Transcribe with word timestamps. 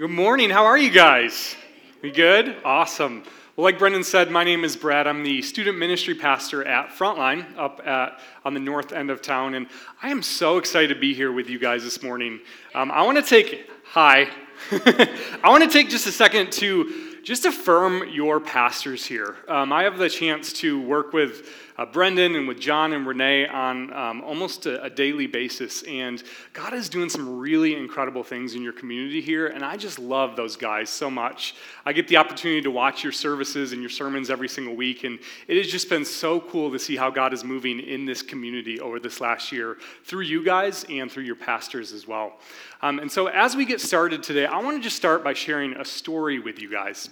Good 0.00 0.08
morning. 0.08 0.48
How 0.48 0.64
are 0.64 0.78
you 0.78 0.88
guys? 0.88 1.56
We 2.00 2.10
good? 2.10 2.56
Awesome. 2.64 3.22
Well, 3.54 3.64
like 3.64 3.78
Brendan 3.78 4.02
said, 4.02 4.30
my 4.30 4.44
name 4.44 4.64
is 4.64 4.74
Brad. 4.74 5.06
I'm 5.06 5.22
the 5.22 5.42
student 5.42 5.76
ministry 5.76 6.14
pastor 6.14 6.66
at 6.66 6.88
Frontline 6.88 7.44
up 7.58 7.82
at, 7.86 8.18
on 8.42 8.54
the 8.54 8.60
north 8.60 8.94
end 8.94 9.10
of 9.10 9.20
town, 9.20 9.52
and 9.52 9.66
I 10.02 10.08
am 10.08 10.22
so 10.22 10.56
excited 10.56 10.88
to 10.94 10.98
be 10.98 11.12
here 11.12 11.30
with 11.30 11.50
you 11.50 11.58
guys 11.58 11.82
this 11.84 12.02
morning. 12.02 12.40
Um, 12.74 12.90
I 12.90 13.02
want 13.02 13.18
to 13.18 13.22
take, 13.22 13.68
hi, 13.84 14.30
I 14.72 15.50
want 15.50 15.64
to 15.64 15.70
take 15.70 15.90
just 15.90 16.06
a 16.06 16.12
second 16.12 16.50
to 16.52 17.20
just 17.22 17.44
affirm 17.44 18.08
your 18.08 18.40
pastors 18.40 19.04
here. 19.04 19.36
Um, 19.48 19.70
I 19.70 19.82
have 19.82 19.98
the 19.98 20.08
chance 20.08 20.54
to 20.54 20.80
work 20.80 21.12
with 21.12 21.46
uh, 21.80 21.86
Brendan 21.86 22.36
and 22.36 22.46
with 22.46 22.60
John 22.60 22.92
and 22.92 23.06
Renee 23.06 23.46
on 23.46 23.90
um, 23.94 24.20
almost 24.20 24.66
a, 24.66 24.84
a, 24.84 24.90
daily 24.90 25.26
basis. 25.26 25.82
And 25.84 26.22
God 26.52 26.74
is 26.74 26.90
doing 26.90 27.08
some 27.08 27.38
really 27.38 27.74
incredible 27.74 28.22
things 28.22 28.54
in 28.54 28.62
your 28.62 28.74
community 28.74 29.22
here. 29.22 29.46
And 29.46 29.64
I 29.64 29.78
just 29.78 29.98
love 29.98 30.36
those 30.36 30.56
guys 30.56 30.90
so 30.90 31.10
much. 31.10 31.54
I 31.86 31.94
get 31.94 32.06
the 32.06 32.18
opportunity 32.18 32.60
to 32.60 32.70
watch 32.70 33.02
your 33.02 33.14
services 33.14 33.72
and 33.72 33.80
your 33.80 33.88
sermons 33.88 34.28
every 34.28 34.48
single 34.48 34.76
week. 34.76 35.04
And 35.04 35.18
it 35.48 35.56
has 35.56 35.68
just 35.68 35.88
been 35.88 36.04
so 36.04 36.38
cool 36.38 36.70
to 36.70 36.78
see 36.78 36.96
how 36.96 37.08
God 37.08 37.32
is 37.32 37.44
moving 37.44 37.80
in 37.80 38.04
this 38.04 38.20
community 38.20 38.78
over 38.78 39.00
this 39.00 39.18
last 39.18 39.50
year 39.50 39.78
through 40.04 40.24
you 40.24 40.44
guys 40.44 40.84
and 40.90 41.10
through 41.10 41.24
your 41.24 41.34
pastors 41.34 41.94
as 41.94 42.06
well. 42.06 42.34
Um, 42.82 42.98
and 42.98 43.10
so, 43.10 43.28
as 43.28 43.56
we 43.56 43.64
get 43.64 43.80
started 43.80 44.22
today, 44.22 44.44
I 44.44 44.58
want 44.58 44.76
to 44.76 44.82
just 44.82 44.96
start 44.96 45.24
by 45.24 45.32
sharing 45.32 45.72
a 45.72 45.84
story 45.86 46.40
with 46.40 46.60
you 46.60 46.70
guys. 46.70 47.08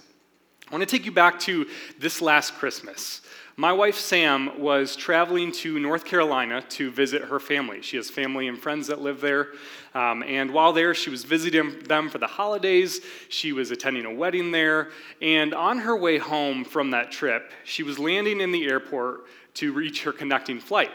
I 0.69 0.75
want 0.75 0.87
to 0.87 0.97
take 0.97 1.05
you 1.05 1.11
back 1.11 1.39
to 1.41 1.65
this 1.97 2.21
last 2.21 2.53
Christmas. 2.53 3.21
My 3.59 3.73
wife 3.73 3.97
Sam 3.97 4.57
was 4.57 4.95
traveling 4.95 5.51
to 5.51 5.81
North 5.81 6.05
Carolina 6.05 6.61
to 6.69 6.89
visit 6.91 7.23
her 7.23 7.41
family. 7.41 7.81
She 7.81 7.97
has 7.97 8.09
family 8.09 8.47
and 8.47 8.57
friends 8.57 8.87
that 8.87 9.01
live 9.01 9.19
there. 9.19 9.49
Um, 9.93 10.23
and 10.23 10.51
while 10.51 10.71
there, 10.71 10.93
she 10.93 11.09
was 11.09 11.25
visiting 11.25 11.79
them 11.79 12.07
for 12.07 12.19
the 12.19 12.25
holidays. 12.25 13.01
She 13.27 13.51
was 13.51 13.71
attending 13.71 14.05
a 14.05 14.13
wedding 14.13 14.53
there. 14.53 14.91
And 15.21 15.53
on 15.53 15.77
her 15.79 15.97
way 15.97 16.19
home 16.19 16.63
from 16.63 16.91
that 16.91 17.11
trip, 17.11 17.51
she 17.65 17.83
was 17.83 17.99
landing 17.99 18.39
in 18.39 18.53
the 18.53 18.65
airport 18.65 19.25
to 19.55 19.73
reach 19.73 20.03
her 20.03 20.13
connecting 20.13 20.61
flight. 20.61 20.91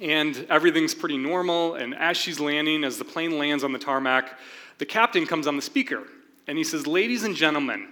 And 0.00 0.46
everything's 0.48 0.94
pretty 0.94 1.18
normal. 1.18 1.74
And 1.74 1.94
as 1.94 2.16
she's 2.16 2.40
landing, 2.40 2.82
as 2.82 2.96
the 2.96 3.04
plane 3.04 3.36
lands 3.36 3.62
on 3.62 3.74
the 3.74 3.78
tarmac, 3.78 4.38
the 4.78 4.86
captain 4.86 5.26
comes 5.26 5.46
on 5.46 5.56
the 5.56 5.62
speaker 5.62 6.04
and 6.46 6.56
he 6.56 6.64
says, 6.64 6.86
Ladies 6.86 7.24
and 7.24 7.36
gentlemen, 7.36 7.88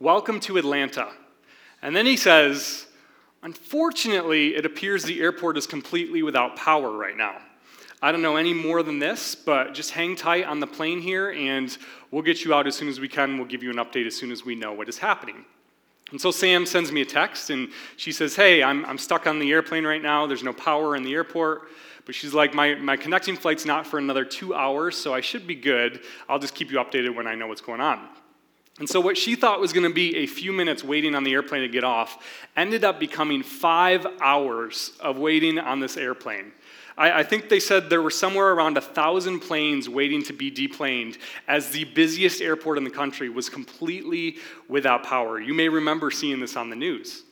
welcome 0.00 0.40
to 0.40 0.56
Atlanta. 0.56 1.10
And 1.82 1.94
then 1.94 2.06
he 2.06 2.16
says, 2.16 2.85
Unfortunately, 3.46 4.56
it 4.56 4.66
appears 4.66 5.04
the 5.04 5.20
airport 5.20 5.56
is 5.56 5.68
completely 5.68 6.20
without 6.20 6.56
power 6.56 6.90
right 6.90 7.16
now. 7.16 7.36
I 8.02 8.10
don't 8.10 8.20
know 8.20 8.34
any 8.34 8.52
more 8.52 8.82
than 8.82 8.98
this, 8.98 9.36
but 9.36 9.72
just 9.72 9.92
hang 9.92 10.16
tight 10.16 10.46
on 10.46 10.58
the 10.58 10.66
plane 10.66 11.00
here 11.00 11.30
and 11.30 11.78
we'll 12.10 12.24
get 12.24 12.44
you 12.44 12.52
out 12.52 12.66
as 12.66 12.74
soon 12.74 12.88
as 12.88 12.98
we 12.98 13.06
can. 13.06 13.38
We'll 13.38 13.46
give 13.46 13.62
you 13.62 13.70
an 13.70 13.76
update 13.76 14.04
as 14.04 14.16
soon 14.16 14.32
as 14.32 14.44
we 14.44 14.56
know 14.56 14.72
what 14.72 14.88
is 14.88 14.98
happening. 14.98 15.44
And 16.10 16.20
so 16.20 16.32
Sam 16.32 16.66
sends 16.66 16.90
me 16.90 17.02
a 17.02 17.04
text 17.04 17.50
and 17.50 17.68
she 17.96 18.10
says, 18.10 18.34
Hey, 18.34 18.64
I'm, 18.64 18.84
I'm 18.84 18.98
stuck 18.98 19.28
on 19.28 19.38
the 19.38 19.52
airplane 19.52 19.86
right 19.86 20.02
now. 20.02 20.26
There's 20.26 20.42
no 20.42 20.52
power 20.52 20.96
in 20.96 21.04
the 21.04 21.14
airport. 21.14 21.68
But 22.04 22.16
she's 22.16 22.34
like, 22.34 22.52
my, 22.52 22.74
my 22.74 22.96
connecting 22.96 23.36
flight's 23.36 23.64
not 23.64 23.86
for 23.86 23.98
another 23.98 24.24
two 24.24 24.54
hours, 24.54 24.96
so 24.96 25.14
I 25.14 25.20
should 25.20 25.46
be 25.46 25.54
good. 25.54 26.00
I'll 26.28 26.40
just 26.40 26.56
keep 26.56 26.72
you 26.72 26.78
updated 26.78 27.14
when 27.14 27.28
I 27.28 27.36
know 27.36 27.46
what's 27.46 27.60
going 27.60 27.80
on. 27.80 28.08
And 28.78 28.88
so, 28.88 29.00
what 29.00 29.16
she 29.16 29.36
thought 29.36 29.60
was 29.60 29.72
going 29.72 29.88
to 29.88 29.94
be 29.94 30.16
a 30.16 30.26
few 30.26 30.52
minutes 30.52 30.84
waiting 30.84 31.14
on 31.14 31.24
the 31.24 31.32
airplane 31.32 31.62
to 31.62 31.68
get 31.68 31.84
off 31.84 32.22
ended 32.56 32.84
up 32.84 33.00
becoming 33.00 33.42
five 33.42 34.06
hours 34.20 34.92
of 35.00 35.16
waiting 35.18 35.58
on 35.58 35.80
this 35.80 35.96
airplane. 35.96 36.52
I, 36.98 37.20
I 37.20 37.22
think 37.22 37.48
they 37.48 37.60
said 37.60 37.88
there 37.88 38.02
were 38.02 38.10
somewhere 38.10 38.52
around 38.52 38.76
a 38.76 38.82
thousand 38.82 39.40
planes 39.40 39.88
waiting 39.88 40.22
to 40.24 40.34
be 40.34 40.50
deplaned 40.50 41.16
as 41.48 41.70
the 41.70 41.84
busiest 41.84 42.42
airport 42.42 42.76
in 42.76 42.84
the 42.84 42.90
country 42.90 43.30
was 43.30 43.48
completely 43.48 44.36
without 44.68 45.04
power. 45.04 45.40
You 45.40 45.54
may 45.54 45.68
remember 45.68 46.10
seeing 46.10 46.40
this 46.40 46.56
on 46.56 46.68
the 46.68 46.76
news. 46.76 47.22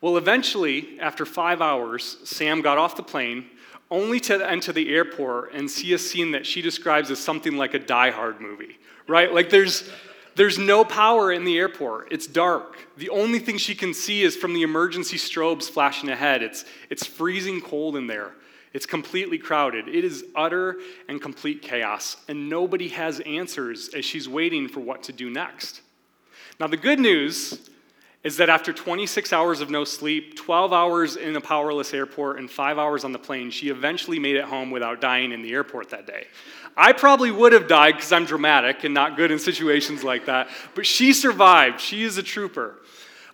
Well, 0.00 0.16
eventually, 0.16 0.98
after 1.00 1.24
five 1.24 1.60
hours, 1.60 2.18
Sam 2.24 2.60
got 2.60 2.78
off 2.78 2.96
the 2.96 3.04
plane, 3.04 3.46
only 3.90 4.18
to 4.20 4.48
enter 4.48 4.72
the 4.72 4.92
airport 4.92 5.52
and 5.52 5.70
see 5.70 5.92
a 5.92 5.98
scene 5.98 6.32
that 6.32 6.46
she 6.46 6.62
describes 6.62 7.10
as 7.10 7.18
something 7.18 7.56
like 7.56 7.74
a 7.74 7.78
Die 7.78 8.10
Hard 8.10 8.40
movie, 8.40 8.78
right? 9.06 9.32
Like 9.32 9.50
there's 9.50 9.90
there's 10.34 10.58
no 10.58 10.84
power 10.84 11.30
in 11.30 11.44
the 11.44 11.58
airport. 11.58 12.10
It's 12.10 12.26
dark. 12.26 12.78
The 12.96 13.10
only 13.10 13.38
thing 13.38 13.58
she 13.58 13.74
can 13.74 13.92
see 13.92 14.22
is 14.22 14.36
from 14.36 14.54
the 14.54 14.62
emergency 14.62 15.16
strobes 15.16 15.68
flashing 15.70 16.08
ahead. 16.08 16.42
It's, 16.42 16.64
it's 16.90 17.06
freezing 17.06 17.60
cold 17.60 17.96
in 17.96 18.06
there. 18.06 18.32
It's 18.72 18.86
completely 18.86 19.38
crowded. 19.38 19.88
It 19.88 20.04
is 20.04 20.24
utter 20.34 20.78
and 21.08 21.20
complete 21.20 21.60
chaos, 21.60 22.16
and 22.28 22.48
nobody 22.48 22.88
has 22.88 23.20
answers 23.20 23.90
as 23.94 24.04
she's 24.04 24.28
waiting 24.28 24.68
for 24.68 24.80
what 24.80 25.02
to 25.04 25.12
do 25.12 25.28
next. 25.28 25.82
Now, 26.58 26.66
the 26.68 26.78
good 26.78 26.98
news 26.98 27.68
is 28.24 28.36
that 28.36 28.48
after 28.48 28.72
26 28.72 29.32
hours 29.32 29.60
of 29.60 29.68
no 29.68 29.84
sleep, 29.84 30.36
12 30.36 30.72
hours 30.72 31.16
in 31.16 31.34
a 31.34 31.40
powerless 31.40 31.92
airport, 31.92 32.38
and 32.38 32.50
five 32.50 32.78
hours 32.78 33.04
on 33.04 33.12
the 33.12 33.18
plane, 33.18 33.50
she 33.50 33.68
eventually 33.68 34.18
made 34.18 34.36
it 34.36 34.44
home 34.44 34.70
without 34.70 35.00
dying 35.00 35.32
in 35.32 35.42
the 35.42 35.52
airport 35.52 35.90
that 35.90 36.06
day. 36.06 36.26
I 36.76 36.92
probably 36.92 37.30
would 37.30 37.52
have 37.52 37.68
died 37.68 37.96
because 37.96 38.12
I'm 38.12 38.24
dramatic 38.24 38.84
and 38.84 38.94
not 38.94 39.16
good 39.16 39.30
in 39.30 39.38
situations 39.38 40.02
like 40.02 40.26
that, 40.26 40.48
but 40.74 40.86
she 40.86 41.12
survived. 41.12 41.80
She 41.80 42.02
is 42.02 42.16
a 42.16 42.22
trooper. 42.22 42.80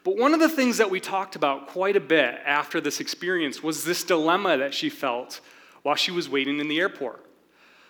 But 0.05 0.17
one 0.17 0.35
of 0.35 0.41
the 0.41 0.49
things 0.49 0.79
that 0.79 0.91
we 0.91 1.01
talked 1.01 1.37
about 1.37 1.69
quite 1.69 1.97
a 1.97 2.01
bit 2.01 2.41
after 2.45 2.81
this 2.81 3.01
experience 3.01 3.63
was 3.63 3.85
this 3.85 4.05
dilemma 4.05 4.57
that 4.59 4.75
she 4.75 4.89
felt 4.89 5.41
while 5.83 5.97
she 5.97 6.11
was 6.11 6.29
waiting 6.29 6.61
in 6.61 6.69
the 6.69 6.81
airport. 6.81 7.25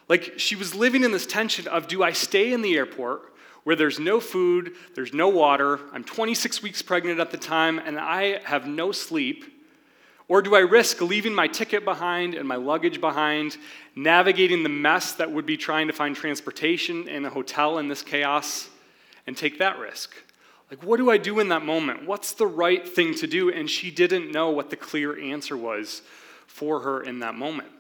Like 0.09 0.35
she 0.37 0.57
was 0.57 0.75
living 0.75 1.05
in 1.05 1.13
this 1.13 1.27
tension 1.27 1.69
of 1.69 1.87
do 1.87 2.03
I 2.03 2.13
stay 2.13 2.53
in 2.53 2.63
the 2.63 2.77
airport 2.77 3.35
where 3.65 3.77
there's 3.77 3.99
no 3.99 4.19
food, 4.19 4.75
there's 4.95 5.13
no 5.13 5.29
water, 5.29 5.81
I'm 5.93 6.05
26 6.05 6.63
weeks 6.63 6.81
pregnant 6.81 7.21
at 7.21 7.31
the 7.31 7.37
time, 7.37 7.79
and 7.79 7.99
I 7.99 8.41
have 8.45 8.67
no 8.67 8.93
sleep? 8.93 9.58
Or 10.29 10.43
do 10.43 10.55
I 10.55 10.61
risk 10.61 11.01
leaving 11.01 11.35
my 11.35 11.49
ticket 11.49 11.85
behind 11.85 12.35
and 12.35 12.47
my 12.47 12.57
luggage 12.57 13.01
behind, 13.01 13.57
navigating 13.97 14.63
the 14.63 14.69
mess 14.69 15.13
that 15.15 15.33
would 15.33 15.47
be 15.47 15.57
trying 15.57 15.87
to 15.87 15.95
find 15.95 16.15
transportation 16.15 17.09
in 17.09 17.25
a 17.25 17.31
hotel 17.31 17.79
in 17.79 17.89
this 17.89 18.03
chaos, 18.03 18.69
and 19.27 19.37
take 19.37 19.59
that 19.59 19.79
risk? 19.79 20.15
Like, 20.71 20.83
what 20.83 20.99
do 20.99 21.11
I 21.11 21.17
do 21.17 21.41
in 21.41 21.49
that 21.49 21.65
moment? 21.65 22.07
What's 22.07 22.33
the 22.33 22.47
right 22.47 22.87
thing 22.87 23.15
to 23.17 23.27
do? 23.27 23.51
And 23.51 23.71
she 23.71 23.91
didn't 23.91 24.31
know 24.31 24.51
what 24.51 24.69
the 24.69 24.77
clear 24.77 25.19
answer 25.19 25.57
was 25.57 26.03
for 26.47 26.81
her 26.81 27.03
in 27.03 27.21
that 27.21 27.35
moment. 27.35 27.71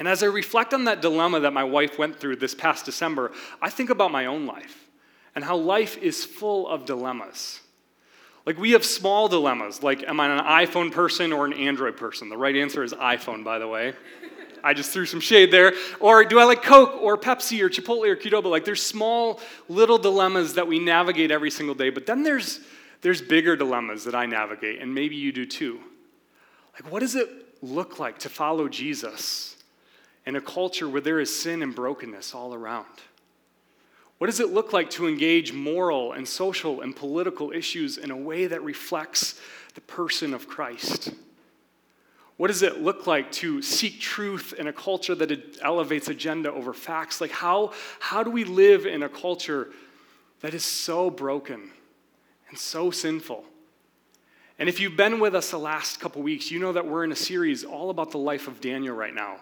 And 0.00 0.08
as 0.08 0.24
I 0.24 0.26
reflect 0.26 0.74
on 0.74 0.84
that 0.84 1.00
dilemma 1.00 1.40
that 1.40 1.52
my 1.52 1.62
wife 1.62 1.96
went 1.98 2.18
through 2.18 2.36
this 2.36 2.56
past 2.56 2.84
December, 2.84 3.30
I 3.60 3.70
think 3.70 3.88
about 3.88 4.10
my 4.10 4.26
own 4.26 4.46
life 4.46 4.88
and 5.36 5.44
how 5.44 5.56
life 5.56 5.96
is 5.98 6.24
full 6.24 6.66
of 6.66 6.86
dilemmas. 6.86 7.60
Like, 8.44 8.58
we 8.58 8.72
have 8.72 8.84
small 8.84 9.28
dilemmas, 9.28 9.82
like, 9.82 10.02
am 10.02 10.18
I 10.18 10.26
an 10.26 10.66
iPhone 10.66 10.90
person 10.90 11.32
or 11.32 11.46
an 11.46 11.52
Android 11.52 11.96
person? 11.96 12.28
The 12.28 12.36
right 12.36 12.56
answer 12.56 12.82
is 12.82 12.92
iPhone, 12.92 13.44
by 13.44 13.58
the 13.58 13.68
way. 13.68 13.94
I 14.64 14.74
just 14.74 14.92
threw 14.92 15.06
some 15.06 15.20
shade 15.20 15.52
there. 15.52 15.72
Or 16.00 16.24
do 16.24 16.38
I 16.38 16.44
like 16.44 16.62
Coke 16.62 17.00
or 17.00 17.16
Pepsi 17.16 17.60
or 17.60 17.68
Chipotle 17.68 18.06
or 18.06 18.16
Qdoba? 18.16 18.50
Like, 18.50 18.64
there's 18.64 18.82
small 18.82 19.40
little 19.68 19.98
dilemmas 19.98 20.54
that 20.54 20.66
we 20.66 20.78
navigate 20.78 21.30
every 21.30 21.50
single 21.50 21.74
day, 21.74 21.90
but 21.90 22.06
then 22.06 22.22
there's, 22.22 22.60
there's 23.00 23.22
bigger 23.22 23.56
dilemmas 23.56 24.04
that 24.04 24.14
I 24.14 24.26
navigate, 24.26 24.80
and 24.80 24.92
maybe 24.92 25.16
you 25.16 25.32
do 25.32 25.46
too. 25.46 25.80
Like, 26.74 26.90
what 26.90 27.00
does 27.00 27.14
it 27.14 27.28
look 27.62 27.98
like 27.98 28.18
to 28.20 28.28
follow 28.28 28.68
Jesus 28.68 29.56
in 30.26 30.36
a 30.36 30.40
culture 30.40 30.88
where 30.88 31.00
there 31.00 31.20
is 31.20 31.34
sin 31.34 31.62
and 31.62 31.74
brokenness 31.74 32.34
all 32.34 32.54
around? 32.54 32.86
What 34.22 34.30
does 34.30 34.38
it 34.38 34.52
look 34.52 34.72
like 34.72 34.88
to 34.90 35.08
engage 35.08 35.52
moral 35.52 36.12
and 36.12 36.28
social 36.28 36.80
and 36.80 36.94
political 36.94 37.50
issues 37.50 37.98
in 37.98 38.12
a 38.12 38.16
way 38.16 38.46
that 38.46 38.62
reflects 38.62 39.40
the 39.74 39.80
person 39.80 40.32
of 40.32 40.46
Christ? 40.46 41.12
What 42.36 42.46
does 42.46 42.62
it 42.62 42.80
look 42.80 43.08
like 43.08 43.32
to 43.32 43.60
seek 43.62 43.98
truth 43.98 44.54
in 44.56 44.68
a 44.68 44.72
culture 44.72 45.16
that 45.16 45.58
elevates 45.60 46.06
agenda 46.06 46.52
over 46.52 46.72
facts? 46.72 47.20
Like, 47.20 47.32
how, 47.32 47.72
how 47.98 48.22
do 48.22 48.30
we 48.30 48.44
live 48.44 48.86
in 48.86 49.02
a 49.02 49.08
culture 49.08 49.70
that 50.38 50.54
is 50.54 50.64
so 50.64 51.10
broken 51.10 51.72
and 52.48 52.56
so 52.56 52.92
sinful? 52.92 53.44
And 54.56 54.68
if 54.68 54.78
you've 54.78 54.96
been 54.96 55.18
with 55.18 55.34
us 55.34 55.50
the 55.50 55.58
last 55.58 55.98
couple 55.98 56.22
weeks, 56.22 56.48
you 56.48 56.60
know 56.60 56.74
that 56.74 56.86
we're 56.86 57.02
in 57.02 57.10
a 57.10 57.16
series 57.16 57.64
all 57.64 57.90
about 57.90 58.12
the 58.12 58.18
life 58.18 58.46
of 58.46 58.60
Daniel 58.60 58.94
right 58.94 59.14
now 59.14 59.38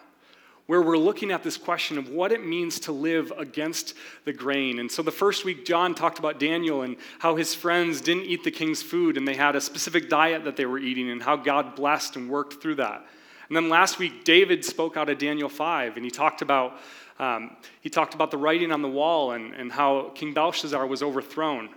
where 0.67 0.81
we're 0.81 0.97
looking 0.97 1.31
at 1.31 1.43
this 1.43 1.57
question 1.57 1.97
of 1.97 2.09
what 2.09 2.31
it 2.31 2.45
means 2.45 2.79
to 2.81 2.91
live 2.91 3.31
against 3.37 3.93
the 4.25 4.33
grain. 4.33 4.79
And 4.79 4.91
so 4.91 5.01
the 5.01 5.11
first 5.11 5.43
week, 5.43 5.65
John 5.65 5.95
talked 5.95 6.19
about 6.19 6.39
Daniel 6.39 6.83
and 6.83 6.95
how 7.19 7.35
his 7.35 7.53
friends 7.53 8.01
didn't 8.01 8.25
eat 8.25 8.43
the 8.43 8.51
king's 8.51 8.81
food 8.81 9.17
and 9.17 9.27
they 9.27 9.35
had 9.35 9.55
a 9.55 9.61
specific 9.61 10.09
diet 10.09 10.45
that 10.45 10.55
they 10.55 10.65
were 10.65 10.79
eating 10.79 11.09
and 11.09 11.21
how 11.21 11.35
God 11.35 11.75
blessed 11.75 12.15
and 12.15 12.29
worked 12.29 12.61
through 12.61 12.75
that. 12.75 13.05
And 13.49 13.55
then 13.55 13.67
last 13.67 13.99
week, 13.99 14.23
David 14.23 14.63
spoke 14.63 14.95
out 14.95 15.09
of 15.09 15.17
Daniel 15.17 15.49
5 15.49 15.97
and 15.97 16.05
he 16.05 16.11
talked 16.11 16.41
about. 16.41 16.77
Um, 17.19 17.57
he 17.81 17.89
talked 17.89 18.15
about 18.15 18.31
the 18.31 18.37
writing 18.37 18.71
on 18.71 18.81
the 18.81 18.87
wall 18.87 19.33
and, 19.33 19.53
and 19.53 19.71
how 19.71 20.09
King 20.15 20.33
Belshazzar 20.33 20.87
was 20.87 21.03
overthrown. 21.03 21.69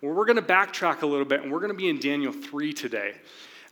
Well, 0.00 0.14
we're 0.14 0.24
going 0.24 0.36
to 0.36 0.42
backtrack 0.42 1.02
a 1.02 1.06
little 1.06 1.26
bit 1.26 1.42
and 1.42 1.52
we're 1.52 1.58
going 1.60 1.72
to 1.72 1.76
be 1.76 1.90
in 1.90 1.98
Daniel 1.98 2.32
3 2.32 2.72
today. 2.72 3.12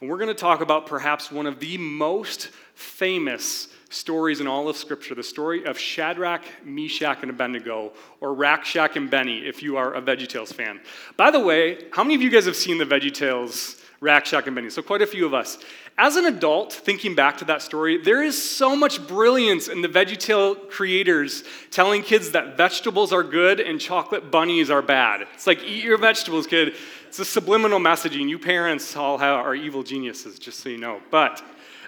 And 0.00 0.10
we're 0.10 0.18
going 0.18 0.28
to 0.28 0.34
talk 0.34 0.60
about 0.60 0.86
perhaps 0.86 1.30
one 1.30 1.46
of 1.46 1.60
the 1.60 1.78
most 1.78 2.50
famous 2.74 3.68
stories 3.94 4.40
in 4.40 4.46
all 4.46 4.68
of 4.68 4.76
Scripture 4.76 5.14
the 5.14 5.22
story 5.22 5.64
of 5.64 5.78
Shadrach, 5.78 6.42
Meshach, 6.64 7.18
and 7.22 7.30
Abednego, 7.30 7.92
or 8.20 8.34
Rack, 8.34 8.64
Shack 8.64 8.96
and 8.96 9.08
Benny, 9.08 9.46
if 9.46 9.62
you 9.62 9.76
are 9.76 9.94
a 9.94 10.02
VeggieTales 10.02 10.52
fan. 10.52 10.80
By 11.16 11.30
the 11.30 11.40
way, 11.40 11.86
how 11.92 12.02
many 12.02 12.14
of 12.14 12.22
you 12.22 12.30
guys 12.30 12.46
have 12.46 12.56
seen 12.56 12.78
the 12.78 12.84
VeggieTales 12.84 13.82
Rack, 14.00 14.26
Shack 14.26 14.46
and 14.46 14.54
Benny? 14.54 14.70
So, 14.70 14.82
quite 14.82 15.02
a 15.02 15.06
few 15.06 15.24
of 15.24 15.32
us. 15.32 15.58
As 15.96 16.16
an 16.16 16.26
adult, 16.26 16.72
thinking 16.72 17.14
back 17.14 17.38
to 17.38 17.44
that 17.44 17.62
story, 17.62 17.98
there 17.98 18.20
is 18.20 18.42
so 18.42 18.74
much 18.74 19.06
brilliance 19.06 19.68
in 19.68 19.80
the 19.80 19.88
VeggieTale 19.88 20.68
creators 20.68 21.44
telling 21.70 22.02
kids 22.02 22.32
that 22.32 22.56
vegetables 22.56 23.12
are 23.12 23.22
good 23.22 23.60
and 23.60 23.80
chocolate 23.80 24.32
bunnies 24.32 24.70
are 24.70 24.82
bad. 24.82 25.28
It's 25.34 25.46
like, 25.46 25.62
eat 25.62 25.84
your 25.84 25.98
vegetables, 25.98 26.48
kid. 26.48 26.74
It's 27.06 27.20
a 27.20 27.24
subliminal 27.24 27.78
messaging. 27.78 28.28
You 28.28 28.40
parents 28.40 28.96
all 28.96 29.18
have, 29.18 29.46
are 29.46 29.54
evil 29.54 29.84
geniuses, 29.84 30.40
just 30.40 30.58
so 30.58 30.68
you 30.68 30.78
know. 30.78 31.00
But 31.12 31.44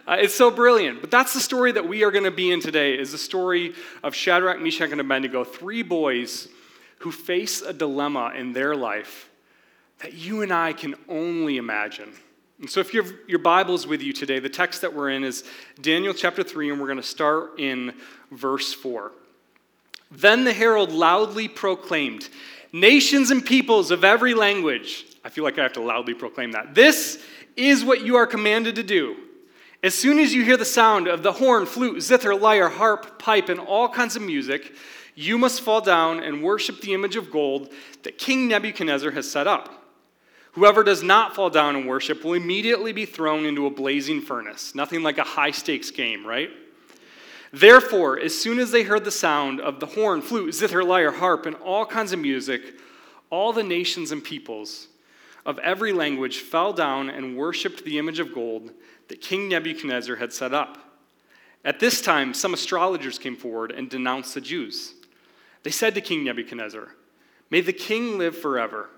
uh, 0.07 0.17
it's 0.19 0.35
so 0.35 0.51
brilliant. 0.51 1.01
But 1.01 1.11
that's 1.11 1.35
the 1.35 1.41
story 1.41 1.73
that 1.73 1.89
we 1.89 2.05
are 2.05 2.11
going 2.11 2.25
to 2.25 2.31
be 2.31 2.53
in 2.53 2.61
today 2.61 2.99
is 2.99 3.13
the 3.13 3.19
story 3.19 3.75
of 4.03 4.15
Shadrach, 4.15 4.61
Meshach, 4.61 4.91
and 4.93 5.01
Abednego, 5.01 5.45
three 5.45 5.83
boys 5.83 6.49
who 6.99 7.11
face 7.11 7.63
a 7.63 7.73
dilemma 7.73 8.33
in 8.37 8.53
their 8.53 8.75
life 8.75 9.29
that 10.01 10.15
you 10.15 10.43
and 10.43 10.53
I 10.53 10.73
can 10.73 10.95
only 11.09 11.57
imagine. 11.57 12.13
And 12.61 12.71
so, 12.71 12.81
if 12.81 12.95
you 12.95 13.03
have 13.03 13.13
your 13.27 13.39
Bibles 13.39 13.87
with 13.87 14.03
you 14.03 14.13
today, 14.13 14.39
the 14.39 14.49
text 14.49 14.81
that 14.81 14.95
we're 14.95 15.11
in 15.11 15.25
is 15.25 15.45
Daniel 15.81 16.15
chapter 16.15 16.43
3, 16.43 16.71
and 16.71 16.81
we're 16.81 16.87
going 16.87 16.97
to 16.97 17.03
start 17.03 17.59
in 17.59 17.93
verse 18.31 18.73
4. 18.73 19.13
Then 20.11 20.45
the 20.45 20.53
herald 20.53 20.93
loudly 20.93 21.49
proclaimed, 21.49 22.29
Nations 22.73 23.31
and 23.31 23.45
peoples 23.45 23.91
of 23.91 24.05
every 24.05 24.35
language. 24.35 25.05
I 25.25 25.29
feel 25.29 25.45
like 25.45 25.59
I 25.59 25.63
have 25.63 25.75
to 25.75 25.83
loudly 25.83 26.15
proclaim 26.15 26.53
that. 26.53 26.75
This 26.75 27.23
is 27.57 27.85
what 27.85 28.03
you 28.03 28.17
are 28.17 28.27
commanded 28.27 28.77
to 28.77 28.83
do. 28.83 29.17
As 29.87 29.95
soon 29.95 30.19
as 30.19 30.35
you 30.35 30.43
hear 30.43 30.57
the 30.57 30.65
sound 30.65 31.07
of 31.07 31.23
the 31.23 31.31
horn, 31.31 31.65
flute, 31.65 32.03
zither, 32.03 32.35
lyre, 32.35 32.69
harp, 32.69 33.21
pipe, 33.21 33.49
and 33.49 33.61
all 33.61 33.89
kinds 33.89 34.17
of 34.17 34.23
music, 34.23 34.75
you 35.15 35.39
must 35.39 35.61
fall 35.61 35.81
down 35.81 36.19
and 36.19 36.43
worship 36.43 36.81
the 36.81 36.93
image 36.93 37.15
of 37.15 37.31
gold 37.31 37.73
that 38.03 38.19
King 38.19 38.49
Nebuchadnezzar 38.49 39.13
has 39.13 39.31
set 39.31 39.47
up. 39.47 39.85
Whoever 40.55 40.83
does 40.83 41.05
not 41.05 41.37
fall 41.37 41.51
down 41.51 41.77
and 41.77 41.87
worship 41.87 42.25
will 42.25 42.35
immediately 42.35 42.93
be 42.93 43.07
thrown 43.07 43.47
into 43.47 43.65
a 43.67 43.71
blazing 43.71 44.21
furnace. 44.21 44.75
Nothing 44.75 45.05
like 45.05 45.19
a 45.19 45.23
high 45.23 45.53
stakes 45.53 45.93
game, 45.93 46.27
right? 46.27 46.51
Therefore, 47.53 48.19
as 48.19 48.37
soon 48.37 48.59
as 48.59 48.73
they 48.73 48.83
heard 48.83 49.05
the 49.05 49.13
sound 49.13 49.61
of 49.61 49.79
the 49.79 49.87
horn, 49.87 50.21
flute, 50.21 50.53
zither, 50.53 50.83
lyre, 50.83 51.13
harp, 51.13 51.47
and 51.47 51.55
all 51.65 51.87
kinds 51.87 52.13
of 52.13 52.19
music, 52.19 52.75
all 53.31 53.53
the 53.53 53.63
nations 53.63 54.11
and 54.11 54.25
peoples 54.25 54.89
of 55.45 55.61
every 55.61 55.93
language 55.93 56.39
fell 56.39 56.73
down 56.73 57.09
and 57.09 57.37
worshiped 57.37 57.85
the 57.85 57.99
image 57.99 58.19
of 58.19 58.35
gold 58.35 58.73
that 59.09 59.21
King 59.21 59.49
Nebuchadnezzar 59.49 60.17
had 60.17 60.33
set 60.33 60.53
up. 60.53 60.79
At 61.65 61.81
this 61.81 62.01
time, 62.01 62.33
some 62.33 62.55
astrologers 62.55 63.19
came 63.19 63.37
forward 63.37 63.73
and 63.73 63.91
denounced 63.91 64.35
the 64.35 64.41
Jews. 64.41 64.95
They 65.63 65.71
said 65.71 65.95
to 65.97 66.01
King 66.01 66.25
Nebuchadnezzar, 66.25 66.89
May 67.51 67.61
the 67.61 67.73
king 67.73 68.19
live 68.19 68.37
forever. 68.37 68.89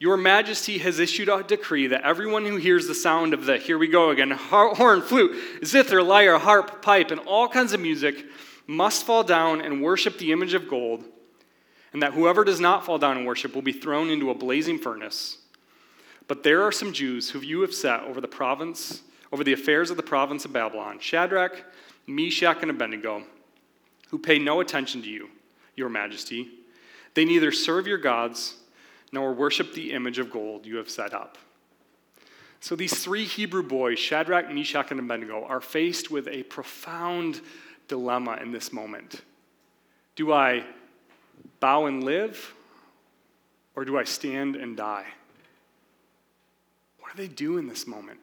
Your 0.00 0.16
majesty 0.16 0.78
has 0.78 0.98
issued 0.98 1.28
a 1.28 1.42
decree 1.42 1.86
that 1.86 2.02
everyone 2.02 2.44
who 2.44 2.56
hears 2.56 2.86
the 2.86 2.94
sound 2.94 3.32
of 3.32 3.46
the, 3.46 3.58
here 3.58 3.78
we 3.78 3.86
go 3.86 4.10
again, 4.10 4.32
horn, 4.32 5.02
flute, 5.02 5.64
zither, 5.64 6.02
lyre, 6.02 6.38
harp, 6.38 6.82
pipe, 6.82 7.10
and 7.10 7.20
all 7.20 7.48
kinds 7.48 7.72
of 7.72 7.80
music 7.80 8.26
must 8.66 9.06
fall 9.06 9.22
down 9.22 9.60
and 9.60 9.82
worship 9.82 10.18
the 10.18 10.32
image 10.32 10.54
of 10.54 10.68
gold, 10.68 11.04
and 11.92 12.02
that 12.02 12.12
whoever 12.12 12.44
does 12.44 12.60
not 12.60 12.84
fall 12.84 12.98
down 12.98 13.16
and 13.16 13.26
worship 13.26 13.54
will 13.54 13.62
be 13.62 13.72
thrown 13.72 14.10
into 14.10 14.30
a 14.30 14.34
blazing 14.34 14.78
furnace. 14.78 15.38
But 16.26 16.42
there 16.42 16.62
are 16.62 16.72
some 16.72 16.92
Jews 16.92 17.30
who 17.30 17.40
you 17.40 17.60
have 17.60 17.74
set 17.74 18.00
over 18.00 18.20
the 18.20 18.28
province, 18.28 19.02
over 19.34 19.42
the 19.42 19.52
affairs 19.52 19.90
of 19.90 19.96
the 19.96 20.02
province 20.02 20.44
of 20.44 20.52
Babylon, 20.52 21.00
Shadrach, 21.00 21.64
Meshach, 22.06 22.58
and 22.62 22.70
Abednego, 22.70 23.24
who 24.10 24.16
pay 24.16 24.38
no 24.38 24.60
attention 24.60 25.02
to 25.02 25.08
you, 25.08 25.28
your 25.74 25.88
majesty. 25.88 26.50
They 27.14 27.24
neither 27.24 27.50
serve 27.50 27.88
your 27.88 27.98
gods 27.98 28.58
nor 29.10 29.32
worship 29.32 29.74
the 29.74 29.90
image 29.90 30.20
of 30.20 30.30
gold 30.30 30.64
you 30.64 30.76
have 30.76 30.88
set 30.88 31.12
up. 31.12 31.36
So 32.60 32.76
these 32.76 33.02
three 33.02 33.24
Hebrew 33.24 33.64
boys, 33.64 33.98
Shadrach, 33.98 34.54
Meshach, 34.54 34.92
and 34.92 35.00
Abednego, 35.00 35.44
are 35.46 35.60
faced 35.60 36.12
with 36.12 36.28
a 36.28 36.44
profound 36.44 37.40
dilemma 37.88 38.38
in 38.40 38.52
this 38.52 38.72
moment. 38.72 39.22
Do 40.14 40.32
I 40.32 40.64
bow 41.58 41.86
and 41.86 42.04
live, 42.04 42.54
or 43.74 43.84
do 43.84 43.98
I 43.98 44.04
stand 44.04 44.54
and 44.54 44.76
die? 44.76 45.06
What 47.00 47.16
do 47.16 47.20
they 47.20 47.26
do 47.26 47.58
in 47.58 47.66
this 47.66 47.84
moment? 47.84 48.20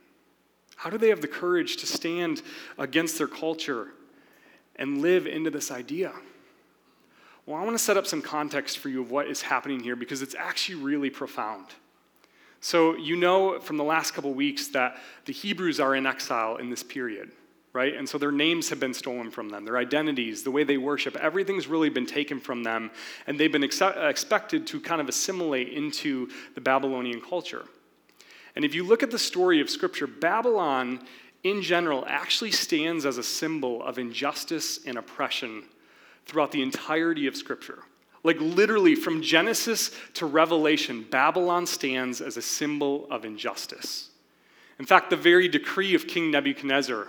How 0.81 0.89
do 0.89 0.97
they 0.97 1.09
have 1.09 1.21
the 1.21 1.27
courage 1.27 1.77
to 1.77 1.85
stand 1.85 2.41
against 2.79 3.19
their 3.19 3.27
culture 3.27 3.89
and 4.77 4.99
live 4.99 5.27
into 5.27 5.51
this 5.51 5.69
idea? 5.69 6.11
Well, 7.45 7.55
I 7.61 7.63
want 7.63 7.77
to 7.77 7.83
set 7.83 7.97
up 7.97 8.07
some 8.07 8.19
context 8.19 8.79
for 8.79 8.89
you 8.89 9.03
of 9.03 9.11
what 9.11 9.27
is 9.27 9.43
happening 9.43 9.81
here 9.81 9.95
because 9.95 10.23
it's 10.23 10.33
actually 10.33 10.81
really 10.81 11.11
profound. 11.11 11.67
So, 12.61 12.97
you 12.97 13.15
know 13.15 13.59
from 13.59 13.77
the 13.77 13.83
last 13.83 14.15
couple 14.15 14.33
weeks 14.33 14.69
that 14.69 14.97
the 15.25 15.33
Hebrews 15.33 15.79
are 15.79 15.93
in 15.93 16.07
exile 16.07 16.55
in 16.55 16.71
this 16.71 16.81
period, 16.81 17.31
right? 17.73 17.95
And 17.95 18.09
so 18.09 18.17
their 18.17 18.31
names 18.31 18.67
have 18.69 18.79
been 18.79 18.95
stolen 18.95 19.29
from 19.29 19.49
them, 19.49 19.65
their 19.65 19.77
identities, 19.77 20.41
the 20.41 20.49
way 20.49 20.63
they 20.63 20.77
worship, 20.77 21.15
everything's 21.17 21.67
really 21.67 21.89
been 21.89 22.07
taken 22.07 22.39
from 22.39 22.63
them, 22.63 22.89
and 23.27 23.39
they've 23.39 23.51
been 23.51 23.63
ex- 23.63 23.81
expected 23.81 24.65
to 24.65 24.81
kind 24.81 24.99
of 24.99 25.07
assimilate 25.07 25.69
into 25.69 26.27
the 26.55 26.61
Babylonian 26.61 27.21
culture. 27.21 27.65
And 28.55 28.65
if 28.65 28.75
you 28.75 28.83
look 28.83 29.03
at 29.03 29.11
the 29.11 29.19
story 29.19 29.61
of 29.61 29.69
Scripture, 29.69 30.07
Babylon 30.07 31.05
in 31.43 31.61
general 31.61 32.03
actually 32.07 32.51
stands 32.51 33.05
as 33.05 33.17
a 33.17 33.23
symbol 33.23 33.81
of 33.83 33.97
injustice 33.97 34.79
and 34.85 34.97
oppression 34.97 35.63
throughout 36.25 36.51
the 36.51 36.61
entirety 36.61 37.27
of 37.27 37.35
Scripture. 37.35 37.79
Like 38.23 38.39
literally 38.39 38.95
from 38.95 39.21
Genesis 39.21 39.91
to 40.15 40.25
Revelation, 40.25 41.05
Babylon 41.09 41.65
stands 41.65 42.21
as 42.21 42.37
a 42.37 42.41
symbol 42.41 43.07
of 43.09 43.25
injustice. 43.25 44.09
In 44.77 44.85
fact, 44.85 45.09
the 45.09 45.15
very 45.15 45.47
decree 45.47 45.95
of 45.95 46.07
King 46.07 46.31
Nebuchadnezzar 46.31 47.07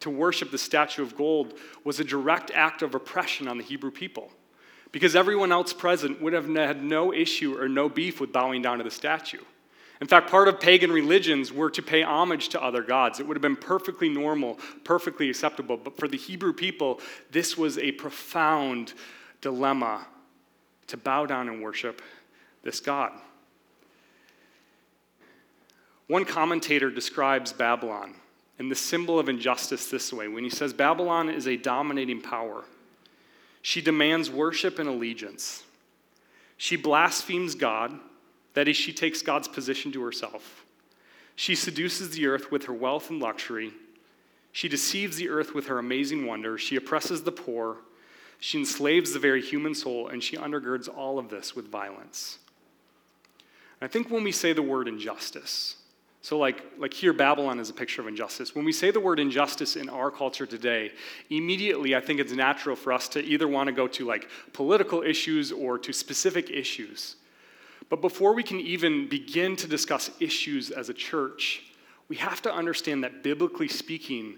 to 0.00 0.10
worship 0.10 0.50
the 0.50 0.58
statue 0.58 1.02
of 1.02 1.16
gold 1.16 1.54
was 1.84 2.00
a 2.00 2.04
direct 2.04 2.50
act 2.54 2.82
of 2.82 2.94
oppression 2.94 3.48
on 3.48 3.58
the 3.58 3.64
Hebrew 3.64 3.90
people 3.90 4.30
because 4.92 5.16
everyone 5.16 5.52
else 5.52 5.72
present 5.72 6.20
would 6.22 6.32
have 6.32 6.48
had 6.48 6.82
no 6.82 7.12
issue 7.12 7.58
or 7.58 7.68
no 7.68 7.88
beef 7.88 8.20
with 8.20 8.32
bowing 8.32 8.62
down 8.62 8.78
to 8.78 8.84
the 8.84 8.90
statue. 8.90 9.40
In 10.00 10.06
fact, 10.06 10.30
part 10.30 10.48
of 10.48 10.60
pagan 10.60 10.92
religions 10.92 11.52
were 11.52 11.70
to 11.70 11.82
pay 11.82 12.02
homage 12.02 12.50
to 12.50 12.62
other 12.62 12.82
gods. 12.82 13.18
It 13.18 13.26
would 13.26 13.36
have 13.36 13.42
been 13.42 13.56
perfectly 13.56 14.08
normal, 14.08 14.58
perfectly 14.84 15.30
acceptable. 15.30 15.76
But 15.76 15.96
for 15.96 16.06
the 16.06 16.18
Hebrew 16.18 16.52
people, 16.52 17.00
this 17.30 17.56
was 17.56 17.78
a 17.78 17.92
profound 17.92 18.92
dilemma 19.40 20.06
to 20.88 20.96
bow 20.96 21.24
down 21.26 21.48
and 21.48 21.62
worship 21.62 22.02
this 22.62 22.80
God. 22.80 23.12
One 26.08 26.24
commentator 26.24 26.90
describes 26.90 27.52
Babylon 27.52 28.14
and 28.58 28.70
the 28.70 28.76
symbol 28.76 29.18
of 29.18 29.28
injustice 29.28 29.90
this 29.90 30.12
way 30.12 30.28
when 30.28 30.44
he 30.44 30.50
says 30.50 30.72
Babylon 30.72 31.28
is 31.28 31.48
a 31.48 31.56
dominating 31.56 32.20
power. 32.20 32.64
She 33.62 33.80
demands 33.80 34.30
worship 34.30 34.78
and 34.78 34.88
allegiance. 34.88 35.64
She 36.56 36.76
blasphemes 36.76 37.54
God 37.54 37.98
that 38.56 38.68
is, 38.68 38.76
she 38.76 38.90
takes 38.90 39.20
God's 39.20 39.48
position 39.48 39.92
to 39.92 40.02
herself. 40.02 40.64
She 41.34 41.54
seduces 41.54 42.10
the 42.10 42.26
earth 42.26 42.50
with 42.50 42.64
her 42.64 42.72
wealth 42.72 43.10
and 43.10 43.20
luxury. 43.20 43.74
She 44.50 44.66
deceives 44.66 45.18
the 45.18 45.28
earth 45.28 45.54
with 45.54 45.66
her 45.66 45.78
amazing 45.78 46.24
wonder. 46.24 46.56
She 46.56 46.74
oppresses 46.74 47.22
the 47.22 47.32
poor. 47.32 47.76
She 48.40 48.56
enslaves 48.56 49.12
the 49.12 49.18
very 49.18 49.42
human 49.42 49.74
soul, 49.74 50.08
and 50.08 50.22
she 50.22 50.38
undergirds 50.38 50.88
all 50.88 51.18
of 51.18 51.28
this 51.28 51.54
with 51.54 51.68
violence. 51.68 52.38
I 53.82 53.88
think 53.88 54.10
when 54.10 54.24
we 54.24 54.32
say 54.32 54.54
the 54.54 54.62
word 54.62 54.88
injustice, 54.88 55.76
so 56.22 56.38
like, 56.38 56.64
like 56.78 56.94
here, 56.94 57.12
Babylon 57.12 57.60
is 57.60 57.68
a 57.68 57.74
picture 57.74 58.00
of 58.00 58.08
injustice. 58.08 58.54
When 58.54 58.64
we 58.64 58.72
say 58.72 58.90
the 58.90 59.00
word 59.00 59.20
injustice 59.20 59.76
in 59.76 59.90
our 59.90 60.10
culture 60.10 60.46
today, 60.46 60.92
immediately 61.28 61.94
I 61.94 62.00
think 62.00 62.20
it's 62.20 62.32
natural 62.32 62.74
for 62.74 62.94
us 62.94 63.06
to 63.10 63.22
either 63.22 63.46
want 63.46 63.66
to 63.66 63.72
go 63.74 63.86
to 63.88 64.06
like 64.06 64.30
political 64.54 65.02
issues 65.02 65.52
or 65.52 65.78
to 65.78 65.92
specific 65.92 66.48
issues. 66.48 67.16
But 67.88 68.00
before 68.00 68.34
we 68.34 68.42
can 68.42 68.60
even 68.60 69.08
begin 69.08 69.56
to 69.56 69.68
discuss 69.68 70.10
issues 70.18 70.70
as 70.70 70.88
a 70.88 70.94
church, 70.94 71.62
we 72.08 72.16
have 72.16 72.42
to 72.42 72.52
understand 72.52 73.04
that 73.04 73.22
biblically 73.22 73.68
speaking, 73.68 74.36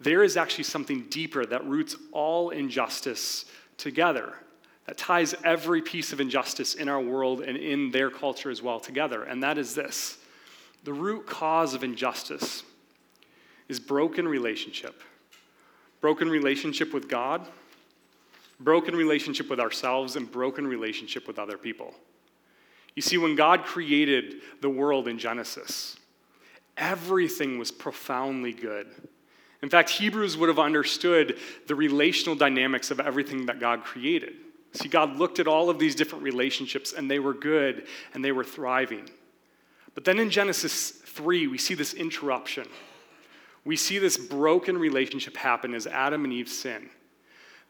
there 0.00 0.22
is 0.22 0.36
actually 0.36 0.64
something 0.64 1.06
deeper 1.08 1.46
that 1.46 1.64
roots 1.66 1.96
all 2.10 2.50
injustice 2.50 3.46
together, 3.78 4.34
that 4.86 4.98
ties 4.98 5.34
every 5.44 5.80
piece 5.80 6.12
of 6.12 6.20
injustice 6.20 6.74
in 6.74 6.88
our 6.88 7.00
world 7.00 7.40
and 7.40 7.56
in 7.56 7.90
their 7.90 8.10
culture 8.10 8.50
as 8.50 8.62
well 8.62 8.80
together. 8.80 9.24
And 9.24 9.42
that 9.42 9.58
is 9.58 9.74
this 9.74 10.18
the 10.84 10.92
root 10.92 11.26
cause 11.26 11.74
of 11.74 11.84
injustice 11.84 12.64
is 13.68 13.78
broken 13.78 14.26
relationship. 14.26 15.00
Broken 16.00 16.28
relationship 16.28 16.92
with 16.92 17.08
God, 17.08 17.46
broken 18.58 18.96
relationship 18.96 19.48
with 19.48 19.60
ourselves, 19.60 20.16
and 20.16 20.30
broken 20.30 20.66
relationship 20.66 21.28
with 21.28 21.38
other 21.38 21.56
people. 21.56 21.94
You 22.94 23.02
see, 23.02 23.18
when 23.18 23.36
God 23.36 23.64
created 23.64 24.36
the 24.60 24.68
world 24.68 25.08
in 25.08 25.18
Genesis, 25.18 25.96
everything 26.76 27.58
was 27.58 27.70
profoundly 27.70 28.52
good. 28.52 28.86
In 29.62 29.70
fact, 29.70 29.90
Hebrews 29.90 30.36
would 30.36 30.48
have 30.48 30.58
understood 30.58 31.38
the 31.66 31.74
relational 31.74 32.34
dynamics 32.36 32.90
of 32.90 33.00
everything 33.00 33.46
that 33.46 33.60
God 33.60 33.84
created. 33.84 34.34
See, 34.72 34.88
God 34.88 35.16
looked 35.16 35.38
at 35.38 35.46
all 35.46 35.70
of 35.70 35.78
these 35.78 35.94
different 35.94 36.24
relationships 36.24 36.92
and 36.92 37.10
they 37.10 37.18
were 37.18 37.34
good 37.34 37.86
and 38.14 38.24
they 38.24 38.32
were 38.32 38.44
thriving. 38.44 39.08
But 39.94 40.04
then 40.04 40.18
in 40.18 40.30
Genesis 40.30 40.90
3, 40.90 41.46
we 41.46 41.58
see 41.58 41.74
this 41.74 41.94
interruption. 41.94 42.66
We 43.64 43.76
see 43.76 43.98
this 43.98 44.16
broken 44.16 44.76
relationship 44.76 45.36
happen 45.36 45.74
as 45.74 45.86
Adam 45.86 46.24
and 46.24 46.32
Eve 46.32 46.48
sin. 46.48 46.88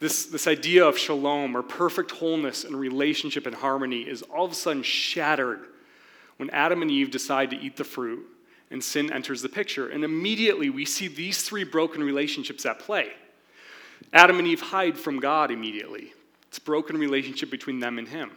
This, 0.03 0.25
this 0.25 0.49
idea 0.49 0.85
of 0.85 0.99
shalom 0.99 1.57
or 1.57 1.63
perfect 1.63 2.11
wholeness 2.11 2.65
and 2.65 2.75
relationship 2.75 3.47
and 3.47 3.55
harmony 3.55 4.01
is 4.01 4.23
all 4.23 4.45
of 4.45 4.51
a 4.51 4.55
sudden 4.57 4.83
shattered 4.83 5.61
when 6.39 6.51
Adam 6.51 6.83
and 6.83 6.91
Eve 6.91 7.13
decide 7.13 7.51
to 7.51 7.57
eat 7.57 7.77
the 7.77 7.85
fruit 7.85 8.27
and 8.73 8.83
sin 8.83 9.13
enters 9.13 9.43
the 9.43 9.49
picture. 9.49 9.91
And 9.91 10.03
immediately 10.03 10.71
we 10.71 10.87
see 10.87 11.07
these 11.07 11.45
three 11.45 11.63
broken 11.63 12.03
relationships 12.03 12.67
at 12.67 12.81
play. 12.81 13.13
Adam 14.13 14.41
and 14.41 14.49
Eve 14.49 14.61
hide 14.61 14.99
from 14.99 15.21
God 15.21 15.53
immediately. 15.53 16.13
It's 16.49 16.59
broken 16.59 16.97
relationship 16.97 17.49
between 17.49 17.79
them 17.79 17.97
and 18.01 18.09
Him. 18.09 18.33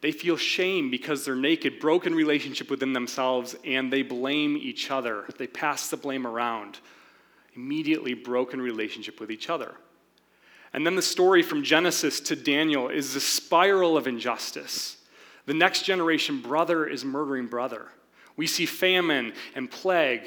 They 0.00 0.10
feel 0.10 0.36
shame 0.36 0.90
because 0.90 1.24
they're 1.24 1.36
naked, 1.36 1.78
broken 1.78 2.12
relationship 2.12 2.68
within 2.68 2.92
themselves, 2.92 3.54
and 3.64 3.92
they 3.92 4.02
blame 4.02 4.56
each 4.56 4.90
other. 4.90 5.26
They 5.38 5.46
pass 5.46 5.90
the 5.90 5.96
blame 5.96 6.26
around. 6.26 6.80
Immediately 7.54 8.14
broken 8.14 8.60
relationship 8.60 9.20
with 9.20 9.30
each 9.30 9.48
other. 9.48 9.76
And 10.74 10.86
then 10.86 10.96
the 10.96 11.02
story 11.02 11.42
from 11.42 11.62
Genesis 11.62 12.20
to 12.20 12.36
Daniel 12.36 12.88
is 12.88 13.14
the 13.14 13.20
spiral 13.20 13.96
of 13.96 14.06
injustice. 14.06 14.96
The 15.46 15.54
next 15.54 15.82
generation 15.82 16.40
brother 16.40 16.86
is 16.86 17.04
murdering 17.04 17.46
brother. 17.46 17.88
We 18.36 18.46
see 18.46 18.64
famine 18.64 19.34
and 19.54 19.70
plague. 19.70 20.22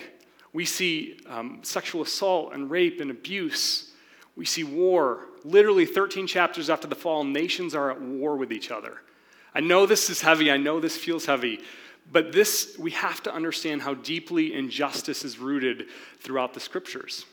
We 0.54 0.66
see 0.66 1.20
um, 1.28 1.60
sexual 1.64 2.04
assault 2.04 2.54
and 2.54 2.70
rape 2.70 3.02
and 3.02 3.10
abuse. 3.10 3.92
We 4.36 4.46
see 4.46 4.64
war. 4.64 5.22
Literally, 5.44 5.86
13 5.86 6.28
chapters 6.28 6.70
after 6.70 6.88
the 6.88 6.96
fall, 6.96 7.24
nations 7.24 7.74
are 7.74 7.92
at 7.92 8.02
war 8.02 8.36
with 8.36 8.52
each 8.52 8.72
other. 8.72 9.02
I 9.54 9.62
know 9.62 9.86
this 9.86 10.10
is 10.10 10.22
heavy. 10.22 10.52
I 10.52 10.58
know 10.58 10.80
this 10.80 10.98
feels 10.98 11.26
heavy. 11.26 11.62
But 12.12 12.32
this, 12.32 12.76
we 12.78 12.92
have 12.92 13.24
to 13.24 13.34
understand 13.34 13.82
how 13.82 13.96
deeply 13.96 14.54
injustice 14.54 15.26
is 15.26 15.40
rooted 15.40 15.88
throughout 16.20 16.54
the 16.54 16.60
scriptures. 16.60 17.26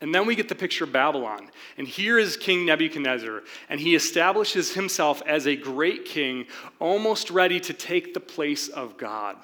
And 0.00 0.14
then 0.14 0.26
we 0.26 0.34
get 0.34 0.48
the 0.48 0.54
picture 0.54 0.84
of 0.84 0.92
Babylon. 0.92 1.50
And 1.78 1.86
here 1.86 2.18
is 2.18 2.36
King 2.36 2.66
Nebuchadnezzar, 2.66 3.42
and 3.68 3.80
he 3.80 3.94
establishes 3.94 4.74
himself 4.74 5.22
as 5.26 5.46
a 5.46 5.56
great 5.56 6.04
king, 6.04 6.46
almost 6.80 7.30
ready 7.30 7.60
to 7.60 7.72
take 7.72 8.12
the 8.12 8.20
place 8.20 8.68
of 8.68 8.98
God. 8.98 9.36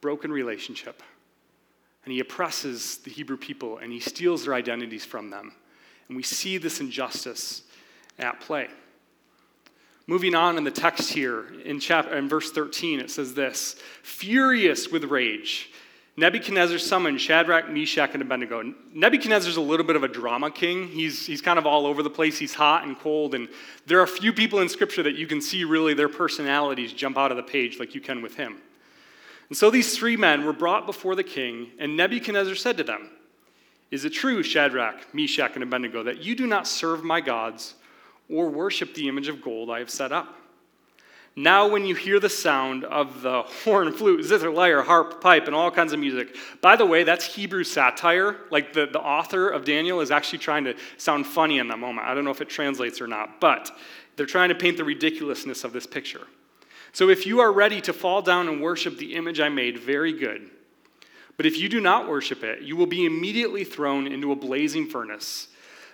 Broken 0.00 0.30
relationship. 0.30 1.02
And 2.04 2.12
he 2.12 2.20
oppresses 2.20 2.98
the 2.98 3.10
Hebrew 3.10 3.36
people, 3.36 3.78
and 3.78 3.92
he 3.92 4.00
steals 4.00 4.44
their 4.44 4.54
identities 4.54 5.04
from 5.04 5.30
them. 5.30 5.52
And 6.08 6.16
we 6.16 6.22
see 6.22 6.58
this 6.58 6.80
injustice 6.80 7.62
at 8.18 8.40
play. 8.40 8.68
Moving 10.06 10.34
on 10.34 10.56
in 10.56 10.64
the 10.64 10.70
text 10.70 11.12
here, 11.12 11.52
in, 11.64 11.80
chapter, 11.80 12.16
in 12.16 12.30
verse 12.30 12.50
13, 12.50 12.98
it 12.98 13.10
says 13.10 13.34
this 13.34 13.76
Furious 14.02 14.88
with 14.88 15.04
rage, 15.04 15.70
Nebuchadnezzar 16.18 16.78
summoned 16.78 17.20
Shadrach, 17.20 17.70
Meshach, 17.70 18.10
and 18.12 18.20
Abednego. 18.20 18.74
Nebuchadnezzar's 18.92 19.56
a 19.56 19.60
little 19.60 19.86
bit 19.86 19.94
of 19.94 20.02
a 20.02 20.08
drama 20.08 20.50
king. 20.50 20.88
He's, 20.88 21.24
he's 21.24 21.40
kind 21.40 21.60
of 21.60 21.64
all 21.64 21.86
over 21.86 22.02
the 22.02 22.10
place. 22.10 22.36
He's 22.36 22.54
hot 22.54 22.82
and 22.84 22.98
cold. 22.98 23.36
And 23.36 23.48
there 23.86 24.00
are 24.00 24.02
a 24.02 24.08
few 24.08 24.32
people 24.32 24.58
in 24.58 24.68
Scripture 24.68 25.04
that 25.04 25.14
you 25.14 25.28
can 25.28 25.40
see 25.40 25.62
really 25.62 25.94
their 25.94 26.08
personalities 26.08 26.92
jump 26.92 27.16
out 27.16 27.30
of 27.30 27.36
the 27.36 27.44
page 27.44 27.78
like 27.78 27.94
you 27.94 28.00
can 28.00 28.20
with 28.20 28.34
him. 28.34 28.56
And 29.48 29.56
so 29.56 29.70
these 29.70 29.96
three 29.96 30.16
men 30.16 30.44
were 30.44 30.52
brought 30.52 30.86
before 30.86 31.14
the 31.14 31.22
king, 31.22 31.70
and 31.78 31.96
Nebuchadnezzar 31.96 32.56
said 32.56 32.76
to 32.78 32.84
them, 32.84 33.10
Is 33.92 34.04
it 34.04 34.10
true, 34.10 34.42
Shadrach, 34.42 35.14
Meshach, 35.14 35.52
and 35.54 35.62
Abednego, 35.62 36.02
that 36.02 36.18
you 36.24 36.34
do 36.34 36.48
not 36.48 36.66
serve 36.66 37.04
my 37.04 37.20
gods 37.20 37.76
or 38.28 38.50
worship 38.50 38.92
the 38.92 39.06
image 39.06 39.28
of 39.28 39.40
gold 39.40 39.70
I 39.70 39.78
have 39.78 39.88
set 39.88 40.10
up? 40.10 40.34
Now, 41.38 41.68
when 41.68 41.86
you 41.86 41.94
hear 41.94 42.18
the 42.18 42.28
sound 42.28 42.82
of 42.82 43.22
the 43.22 43.42
horn, 43.64 43.92
flute, 43.92 44.24
zither, 44.24 44.50
lyre, 44.50 44.82
harp, 44.82 45.20
pipe, 45.20 45.46
and 45.46 45.54
all 45.54 45.70
kinds 45.70 45.92
of 45.92 46.00
music, 46.00 46.34
by 46.60 46.74
the 46.74 46.84
way, 46.84 47.04
that's 47.04 47.24
Hebrew 47.24 47.62
satire. 47.62 48.38
Like 48.50 48.72
the, 48.72 48.86
the 48.86 48.98
author 48.98 49.48
of 49.48 49.64
Daniel 49.64 50.00
is 50.00 50.10
actually 50.10 50.40
trying 50.40 50.64
to 50.64 50.74
sound 50.96 51.28
funny 51.28 51.60
in 51.60 51.68
that 51.68 51.78
moment. 51.78 52.08
I 52.08 52.14
don't 52.14 52.24
know 52.24 52.32
if 52.32 52.40
it 52.40 52.48
translates 52.48 53.00
or 53.00 53.06
not, 53.06 53.40
but 53.40 53.70
they're 54.16 54.26
trying 54.26 54.48
to 54.48 54.56
paint 54.56 54.78
the 54.78 54.84
ridiculousness 54.84 55.62
of 55.62 55.72
this 55.72 55.86
picture. 55.86 56.26
So, 56.92 57.08
if 57.08 57.24
you 57.24 57.38
are 57.38 57.52
ready 57.52 57.80
to 57.82 57.92
fall 57.92 58.20
down 58.20 58.48
and 58.48 58.60
worship 58.60 58.98
the 58.98 59.14
image 59.14 59.38
I 59.38 59.48
made, 59.48 59.78
very 59.78 60.12
good. 60.12 60.50
But 61.36 61.46
if 61.46 61.56
you 61.56 61.68
do 61.68 61.80
not 61.80 62.08
worship 62.08 62.42
it, 62.42 62.62
you 62.62 62.76
will 62.76 62.86
be 62.86 63.06
immediately 63.06 63.62
thrown 63.62 64.08
into 64.08 64.32
a 64.32 64.36
blazing 64.36 64.88
furnace 64.88 65.46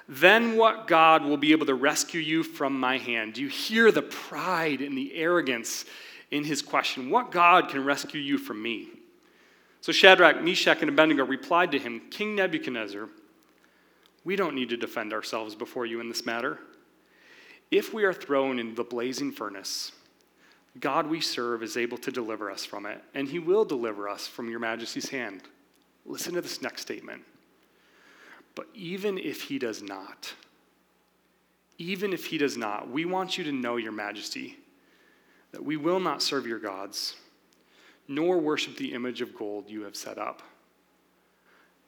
then 0.09 0.57
what 0.57 0.87
God 0.87 1.25
will 1.25 1.37
be 1.37 1.53
able 1.53 1.67
to 1.67 1.75
rescue 1.75 2.21
you 2.21 2.43
from 2.43 2.79
my 2.79 2.99
hand? 2.99 3.35
Do 3.35 3.43
you 3.43 3.49
hear 3.49 3.91
the 3.91 4.03
pride 4.03 4.81
and 4.81 4.97
the 4.97 5.15
arrogance 5.15 5.87
in 6.31 6.45
his 6.45 6.61
question? 6.61 7.11
What 7.11 7.31
God 7.31 7.69
can 7.69 7.85
rescue 7.85 8.21
you 8.21 8.37
from 8.37 8.63
me? 8.63 8.89
So 9.81 9.93
Shadrach, 9.93 10.43
Meshach, 10.43 10.81
and 10.81 10.89
Abednego 10.89 11.25
replied 11.25 11.73
to 11.73 11.79
him 11.79 12.03
King 12.11 12.37
Nebuchadnezzar, 12.37 13.09
we 14.25 14.37
don't 14.37 14.55
need 14.55 14.71
to 14.71 14.77
defend 14.77 15.13
ourselves 15.13 15.55
before 15.55 15.87
you 15.87 16.01
in 16.01 16.09
this 16.09 16.25
matter. 16.25 16.59
If 17.71 17.93
we 17.93 18.05
are 18.05 18.15
thrown 18.15 18.59
into 18.59 18.75
the 18.75 18.85
blazing 18.85 19.33
furnace, 19.33 19.93
God 20.81 21.07
we 21.07 21.21
serve 21.21 21.63
is 21.63 21.77
able 21.77 21.99
to 21.99 22.11
deliver 22.11 22.51
us 22.51 22.65
from 22.65 22.87
it, 22.87 23.03
and 23.15 23.29
he 23.29 23.39
will 23.39 23.65
deliver 23.65 24.09
us 24.09 24.27
from 24.27 24.51
your 24.51 24.59
majesty's 24.59 25.09
hand. 25.09 25.43
Listen 26.07 26.35
to 26.35 26.41
this 26.41 26.63
next 26.63 26.83
statement. 26.83 27.23
But 28.55 28.67
even 28.75 29.19
if 29.19 29.43
he 29.43 29.59
does 29.59 29.83
not, 29.83 30.35
even 31.79 32.13
if 32.13 32.27
he 32.27 32.39
does 32.39 32.57
not, 32.57 32.89
we 32.89 33.05
want 33.05 33.37
you 33.37 33.45
to 33.45 33.53
know, 33.53 33.77
Your 33.77 33.93
Majesty, 33.93 34.57
that 35.53 35.65
we 35.65 35.77
will 35.77 36.01
not 36.01 36.23
serve 36.23 36.47
your 36.47 36.59
gods, 36.59 37.17
nor 38.09 38.39
worship 38.39 38.77
the 38.77 38.93
image 38.93 39.21
of 39.21 39.35
gold 39.35 39.71
you 39.71 39.83
have 39.83 39.97
set 39.97 40.19
up. 40.19 40.43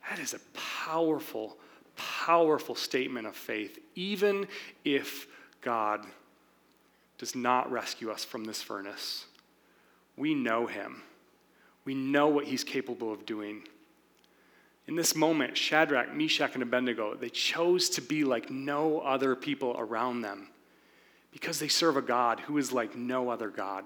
That 0.08 0.18
is 0.18 0.34
a 0.34 0.40
powerful, 0.54 1.56
powerful 1.96 2.74
statement 2.74 3.26
of 3.26 3.36
faith, 3.36 3.78
even 3.94 4.46
if 4.84 5.26
God 5.60 6.06
does 7.18 7.34
not 7.34 7.70
rescue 7.70 8.10
us 8.10 8.24
from 8.24 8.44
this 8.44 8.62
furnace. 8.62 9.26
We 10.16 10.34
know 10.34 10.66
him. 10.66 11.02
We 11.84 11.94
know 11.94 12.28
what 12.28 12.44
he's 12.44 12.64
capable 12.64 13.12
of 13.12 13.26
doing. 13.26 13.66
In 14.88 14.94
this 14.94 15.16
moment, 15.16 15.56
Shadrach, 15.56 16.14
Meshach, 16.14 16.54
and 16.54 16.62
Abednego, 16.62 17.14
they 17.14 17.28
chose 17.28 17.88
to 17.90 18.00
be 18.00 18.24
like 18.24 18.50
no 18.50 19.00
other 19.00 19.34
people 19.34 19.74
around 19.78 20.22
them 20.22 20.48
because 21.32 21.58
they 21.58 21.68
serve 21.68 21.96
a 21.96 22.02
God 22.02 22.40
who 22.40 22.56
is 22.56 22.72
like 22.72 22.96
no 22.96 23.28
other 23.28 23.48
God. 23.48 23.84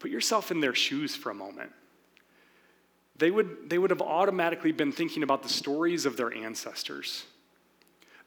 Put 0.00 0.10
yourself 0.10 0.50
in 0.50 0.60
their 0.60 0.74
shoes 0.74 1.14
for 1.14 1.30
a 1.30 1.34
moment. 1.34 1.70
They 3.16 3.30
would, 3.30 3.68
they 3.68 3.78
would 3.78 3.90
have 3.90 4.02
automatically 4.02 4.72
been 4.72 4.92
thinking 4.92 5.22
about 5.22 5.42
the 5.42 5.48
stories 5.48 6.06
of 6.06 6.16
their 6.16 6.32
ancestors. 6.32 7.24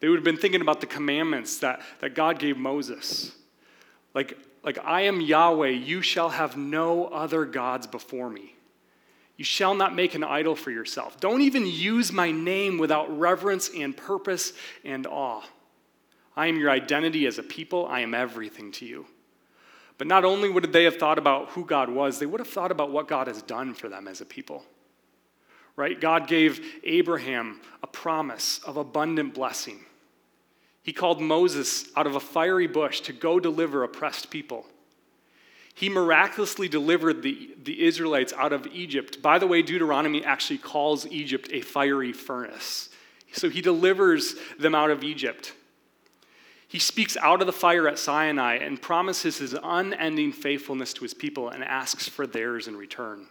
They 0.00 0.08
would 0.08 0.16
have 0.16 0.24
been 0.24 0.36
thinking 0.36 0.60
about 0.60 0.80
the 0.80 0.86
commandments 0.86 1.58
that, 1.58 1.80
that 2.00 2.14
God 2.14 2.38
gave 2.38 2.56
Moses. 2.56 3.32
Like, 4.14 4.36
like, 4.64 4.78
I 4.84 5.02
am 5.02 5.20
Yahweh, 5.20 5.68
you 5.68 6.02
shall 6.02 6.28
have 6.28 6.56
no 6.56 7.06
other 7.06 7.44
gods 7.44 7.86
before 7.86 8.28
me. 8.28 8.51
You 9.36 9.44
shall 9.44 9.74
not 9.74 9.94
make 9.94 10.14
an 10.14 10.24
idol 10.24 10.54
for 10.54 10.70
yourself. 10.70 11.18
Don't 11.18 11.42
even 11.42 11.66
use 11.66 12.12
my 12.12 12.30
name 12.30 12.78
without 12.78 13.18
reverence 13.18 13.70
and 13.74 13.96
purpose 13.96 14.52
and 14.84 15.06
awe. 15.06 15.42
I 16.36 16.46
am 16.46 16.58
your 16.58 16.70
identity 16.70 17.26
as 17.26 17.38
a 17.38 17.42
people, 17.42 17.86
I 17.86 18.00
am 18.00 18.14
everything 18.14 18.72
to 18.72 18.86
you. 18.86 19.06
But 19.98 20.06
not 20.06 20.24
only 20.24 20.48
would 20.48 20.72
they 20.72 20.84
have 20.84 20.96
thought 20.96 21.18
about 21.18 21.50
who 21.50 21.64
God 21.64 21.88
was, 21.88 22.18
they 22.18 22.26
would 22.26 22.40
have 22.40 22.48
thought 22.48 22.72
about 22.72 22.90
what 22.90 23.08
God 23.08 23.26
has 23.26 23.42
done 23.42 23.74
for 23.74 23.88
them 23.88 24.08
as 24.08 24.20
a 24.20 24.24
people. 24.24 24.64
Right? 25.76 26.00
God 26.00 26.26
gave 26.26 26.60
Abraham 26.84 27.60
a 27.82 27.86
promise 27.86 28.58
of 28.60 28.76
abundant 28.76 29.34
blessing. 29.34 29.80
He 30.82 30.92
called 30.92 31.20
Moses 31.20 31.88
out 31.96 32.06
of 32.06 32.16
a 32.16 32.20
fiery 32.20 32.66
bush 32.66 33.00
to 33.02 33.12
go 33.12 33.38
deliver 33.38 33.84
oppressed 33.84 34.30
people. 34.30 34.66
He 35.74 35.88
miraculously 35.88 36.68
delivered 36.68 37.22
the, 37.22 37.50
the 37.62 37.84
Israelites 37.84 38.32
out 38.36 38.52
of 38.52 38.66
Egypt. 38.68 39.22
By 39.22 39.38
the 39.38 39.46
way, 39.46 39.62
Deuteronomy 39.62 40.24
actually 40.24 40.58
calls 40.58 41.06
Egypt 41.06 41.48
a 41.52 41.60
fiery 41.62 42.12
furnace. 42.12 42.90
So 43.32 43.48
he 43.48 43.62
delivers 43.62 44.34
them 44.58 44.74
out 44.74 44.90
of 44.90 45.02
Egypt. 45.02 45.54
He 46.68 46.78
speaks 46.78 47.16
out 47.18 47.40
of 47.40 47.46
the 47.46 47.52
fire 47.52 47.88
at 47.88 47.98
Sinai 47.98 48.56
and 48.56 48.80
promises 48.80 49.38
his 49.38 49.54
unending 49.62 50.32
faithfulness 50.32 50.92
to 50.94 51.02
his 51.02 51.14
people 51.14 51.48
and 51.48 51.64
asks 51.64 52.08
for 52.08 52.26
theirs 52.26 52.68
in 52.68 52.76
return. 52.76 53.26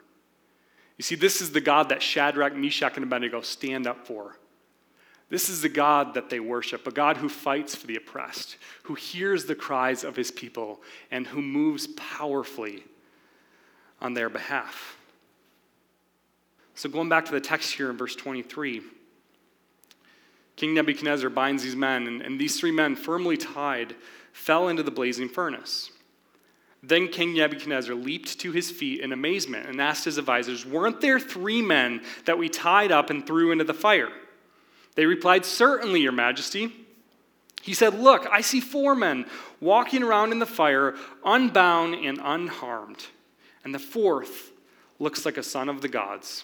You 0.97 1.03
see, 1.03 1.15
this 1.15 1.41
is 1.41 1.51
the 1.51 1.61
God 1.61 1.89
that 1.89 2.03
Shadrach, 2.03 2.55
Meshach, 2.55 2.95
and 2.95 3.03
Abednego 3.03 3.41
stand 3.41 3.87
up 3.87 4.05
for. 4.05 4.37
This 5.31 5.47
is 5.47 5.61
the 5.61 5.69
God 5.69 6.13
that 6.15 6.29
they 6.29 6.41
worship, 6.41 6.85
a 6.85 6.91
God 6.91 7.15
who 7.15 7.29
fights 7.29 7.73
for 7.73 7.87
the 7.87 7.95
oppressed, 7.95 8.57
who 8.83 8.95
hears 8.95 9.45
the 9.45 9.55
cries 9.55 10.03
of 10.03 10.17
his 10.17 10.29
people, 10.29 10.81
and 11.09 11.25
who 11.25 11.41
moves 11.41 11.87
powerfully 11.95 12.83
on 14.01 14.13
their 14.13 14.29
behalf. 14.29 14.97
So, 16.75 16.89
going 16.89 17.07
back 17.07 17.23
to 17.25 17.31
the 17.31 17.39
text 17.39 17.73
here 17.73 17.89
in 17.89 17.97
verse 17.97 18.13
23, 18.13 18.81
King 20.57 20.73
Nebuchadnezzar 20.73 21.29
binds 21.29 21.63
these 21.63 21.77
men, 21.77 22.07
and, 22.07 22.21
and 22.21 22.37
these 22.37 22.59
three 22.59 22.71
men, 22.71 22.97
firmly 22.97 23.37
tied, 23.37 23.95
fell 24.33 24.67
into 24.67 24.83
the 24.83 24.91
blazing 24.91 25.29
furnace. 25.29 25.91
Then 26.83 27.07
King 27.07 27.35
Nebuchadnezzar 27.35 27.95
leaped 27.95 28.37
to 28.41 28.51
his 28.51 28.69
feet 28.69 28.99
in 28.99 29.13
amazement 29.13 29.69
and 29.69 29.79
asked 29.79 30.03
his 30.03 30.17
advisors, 30.17 30.65
Weren't 30.65 30.99
there 30.99 31.21
three 31.21 31.61
men 31.61 32.01
that 32.25 32.37
we 32.37 32.49
tied 32.49 32.91
up 32.91 33.09
and 33.09 33.25
threw 33.25 33.53
into 33.53 33.63
the 33.63 33.73
fire? 33.73 34.09
They 34.95 35.05
replied, 35.05 35.45
Certainly, 35.45 36.01
Your 36.01 36.11
Majesty. 36.11 36.71
He 37.61 37.73
said, 37.73 37.93
Look, 37.99 38.27
I 38.31 38.41
see 38.41 38.59
four 38.59 38.95
men 38.95 39.25
walking 39.59 40.03
around 40.03 40.31
in 40.31 40.39
the 40.39 40.45
fire, 40.45 40.95
unbound 41.23 41.95
and 41.95 42.19
unharmed. 42.23 43.05
And 43.63 43.73
the 43.73 43.79
fourth 43.79 44.51
looks 44.99 45.25
like 45.25 45.37
a 45.37 45.43
son 45.43 45.69
of 45.69 45.81
the 45.81 45.87
gods. 45.87 46.43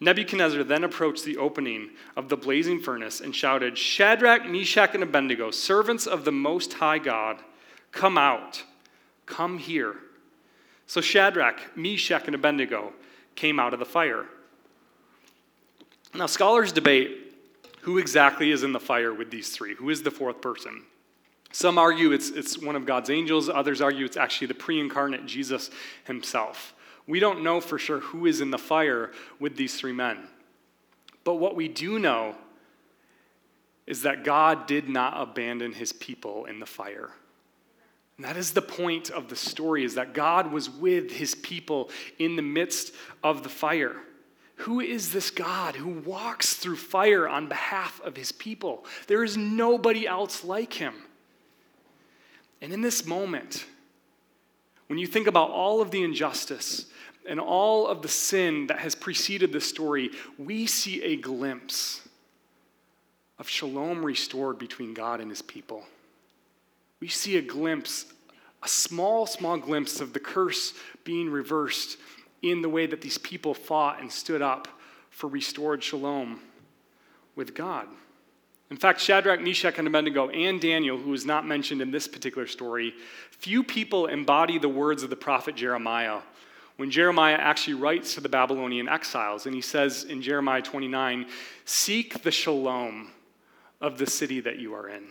Nebuchadnezzar 0.00 0.64
then 0.64 0.84
approached 0.84 1.24
the 1.24 1.36
opening 1.36 1.90
of 2.16 2.30
the 2.30 2.36
blazing 2.36 2.80
furnace 2.80 3.20
and 3.20 3.36
shouted, 3.36 3.76
Shadrach, 3.76 4.46
Meshach, 4.46 4.94
and 4.94 5.02
Abednego, 5.02 5.50
servants 5.50 6.06
of 6.06 6.24
the 6.24 6.32
Most 6.32 6.74
High 6.74 6.98
God, 6.98 7.38
come 7.92 8.16
out, 8.16 8.64
come 9.26 9.58
here. 9.58 9.96
So 10.86 11.02
Shadrach, 11.02 11.76
Meshach, 11.76 12.26
and 12.26 12.34
Abednego 12.34 12.94
came 13.34 13.60
out 13.60 13.74
of 13.74 13.78
the 13.78 13.84
fire. 13.84 14.24
Now, 16.14 16.26
scholars 16.26 16.72
debate 16.72 17.29
who 17.82 17.98
exactly 17.98 18.50
is 18.50 18.62
in 18.62 18.72
the 18.72 18.80
fire 18.80 19.12
with 19.12 19.30
these 19.30 19.50
three? 19.50 19.74
Who 19.74 19.90
is 19.90 20.02
the 20.02 20.10
fourth 20.10 20.40
person? 20.40 20.84
Some 21.52 21.78
argue 21.78 22.12
it's, 22.12 22.30
it's 22.30 22.58
one 22.58 22.76
of 22.76 22.86
God's 22.86 23.10
angels, 23.10 23.48
others 23.48 23.80
argue 23.80 24.04
it's 24.04 24.16
actually 24.16 24.48
the 24.48 24.54
pre 24.54 24.78
incarnate 24.80 25.26
Jesus 25.26 25.70
himself. 26.04 26.74
We 27.06 27.18
don't 27.18 27.42
know 27.42 27.60
for 27.60 27.78
sure 27.78 28.00
who 28.00 28.26
is 28.26 28.40
in 28.40 28.50
the 28.50 28.58
fire 28.58 29.10
with 29.40 29.56
these 29.56 29.74
three 29.74 29.92
men. 29.92 30.18
But 31.24 31.34
what 31.34 31.56
we 31.56 31.68
do 31.68 31.98
know 31.98 32.36
is 33.86 34.02
that 34.02 34.22
God 34.22 34.66
did 34.66 34.88
not 34.88 35.20
abandon 35.20 35.72
his 35.72 35.92
people 35.92 36.44
in 36.44 36.60
the 36.60 36.66
fire. 36.66 37.10
And 38.16 38.24
that 38.24 38.36
is 38.36 38.52
the 38.52 38.62
point 38.62 39.10
of 39.10 39.28
the 39.28 39.34
story 39.34 39.82
is 39.82 39.94
that 39.94 40.12
God 40.12 40.52
was 40.52 40.70
with 40.70 41.10
his 41.10 41.34
people 41.34 41.90
in 42.18 42.36
the 42.36 42.42
midst 42.42 42.94
of 43.24 43.42
the 43.42 43.48
fire. 43.48 43.96
Who 44.60 44.80
is 44.80 45.10
this 45.10 45.30
God 45.30 45.74
who 45.74 45.88
walks 45.88 46.52
through 46.52 46.76
fire 46.76 47.26
on 47.26 47.48
behalf 47.48 47.98
of 48.02 48.14
his 48.14 48.30
people? 48.30 48.84
There 49.06 49.24
is 49.24 49.34
nobody 49.34 50.06
else 50.06 50.44
like 50.44 50.74
him. 50.74 50.92
And 52.60 52.70
in 52.70 52.82
this 52.82 53.06
moment, 53.06 53.64
when 54.88 54.98
you 54.98 55.06
think 55.06 55.26
about 55.26 55.48
all 55.48 55.80
of 55.80 55.90
the 55.90 56.02
injustice 56.02 56.84
and 57.26 57.40
all 57.40 57.86
of 57.86 58.02
the 58.02 58.08
sin 58.08 58.66
that 58.66 58.80
has 58.80 58.94
preceded 58.94 59.50
this 59.50 59.66
story, 59.66 60.10
we 60.36 60.66
see 60.66 61.02
a 61.04 61.16
glimpse 61.16 62.02
of 63.38 63.48
shalom 63.48 64.04
restored 64.04 64.58
between 64.58 64.92
God 64.92 65.22
and 65.22 65.30
his 65.30 65.40
people. 65.40 65.86
We 67.00 67.08
see 67.08 67.38
a 67.38 67.42
glimpse, 67.42 68.04
a 68.62 68.68
small, 68.68 69.24
small 69.24 69.56
glimpse 69.56 70.02
of 70.02 70.12
the 70.12 70.20
curse 70.20 70.74
being 71.02 71.30
reversed 71.30 71.96
in 72.42 72.62
the 72.62 72.68
way 72.68 72.86
that 72.86 73.00
these 73.00 73.18
people 73.18 73.54
fought 73.54 74.00
and 74.00 74.10
stood 74.10 74.42
up 74.42 74.68
for 75.10 75.28
restored 75.28 75.82
shalom 75.82 76.40
with 77.36 77.54
God. 77.54 77.86
In 78.70 78.76
fact, 78.76 79.00
Shadrach, 79.00 79.40
Meshach, 79.40 79.78
and 79.78 79.88
Abednego, 79.88 80.28
and 80.28 80.60
Daniel, 80.60 80.96
who 80.96 81.12
is 81.12 81.26
not 81.26 81.44
mentioned 81.44 81.82
in 81.82 81.90
this 81.90 82.06
particular 82.06 82.46
story, 82.46 82.94
few 83.32 83.64
people 83.64 84.06
embody 84.06 84.58
the 84.58 84.68
words 84.68 85.02
of 85.02 85.10
the 85.10 85.16
prophet 85.16 85.56
Jeremiah. 85.56 86.20
When 86.76 86.90
Jeremiah 86.90 87.34
actually 87.34 87.74
writes 87.74 88.14
to 88.14 88.20
the 88.20 88.28
Babylonian 88.28 88.88
exiles, 88.88 89.46
and 89.46 89.54
he 89.54 89.60
says 89.60 90.04
in 90.04 90.22
Jeremiah 90.22 90.62
29, 90.62 91.26
Seek 91.64 92.22
the 92.22 92.30
shalom 92.30 93.10
of 93.80 93.98
the 93.98 94.06
city 94.06 94.40
that 94.40 94.58
you 94.58 94.74
are 94.74 94.88
in. 94.88 95.08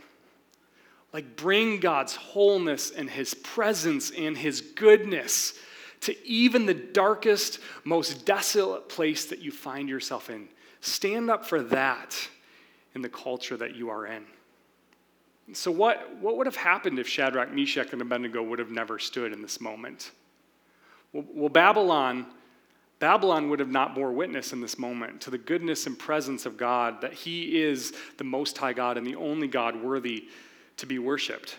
Like, 1.12 1.36
bring 1.36 1.79
God's 1.79 2.15
wholeness 2.15 2.91
and 2.91 3.09
his 3.09 3.33
presence 3.33 4.12
and 4.12 4.38
his 4.38 4.62
goodness 4.62 5.53
to 6.01 6.27
even 6.27 6.65
the 6.65 6.74
darkest, 6.74 7.60
most 7.84 8.25
desolate 8.25 8.90
place 8.90 9.25
that 9.25 9.40
you 9.40 9.51
find 9.51 9.90
yourself 9.90 10.29
in. 10.29 10.48
Stand 10.81 11.29
up 11.29 11.46
for 11.46 11.62
that 11.64 12.16
in 12.96 13.01
the 13.01 13.09
culture 13.09 13.57
that 13.57 13.75
you 13.75 13.90
are 13.90 14.05
in. 14.05 14.25
So, 15.53 15.72
what, 15.72 16.16
what 16.18 16.38
would 16.38 16.46
have 16.48 16.55
happened 16.55 17.00
if 17.00 17.07
Shadrach, 17.07 17.51
Meshach, 17.51 17.92
and 17.92 18.01
Abednego 18.01 18.44
would 18.44 18.59
have 18.59 18.70
never 18.70 19.00
stood 19.00 19.33
in 19.33 19.42
this 19.42 19.59
moment? 19.59 20.12
Well, 21.12 21.25
well, 21.33 21.50
Babylon, 21.50 22.27
Babylon 23.00 23.50
would 23.50 23.59
have 23.59 23.70
not 23.70 23.96
bore 23.96 24.12
witness 24.12 24.53
in 24.53 24.62
this 24.62 24.77
moment 24.77 25.22
to 25.22 25.31
the 25.31 25.40
goodness 25.40 25.88
and 25.88 25.98
presence 25.98 26.46
of 26.46 26.55
God, 26.55 27.01
that 27.01 27.14
He 27.14 27.62
is 27.62 27.94
the 28.18 28.24
Most 28.24 28.57
High 28.57 28.74
God 28.74 28.98
and 28.98 29.07
the 29.07 29.16
only 29.16 29.48
God 29.48 29.75
worthy 29.81 30.27
to 30.77 30.85
be 30.85 31.00
worshiped. 31.00 31.57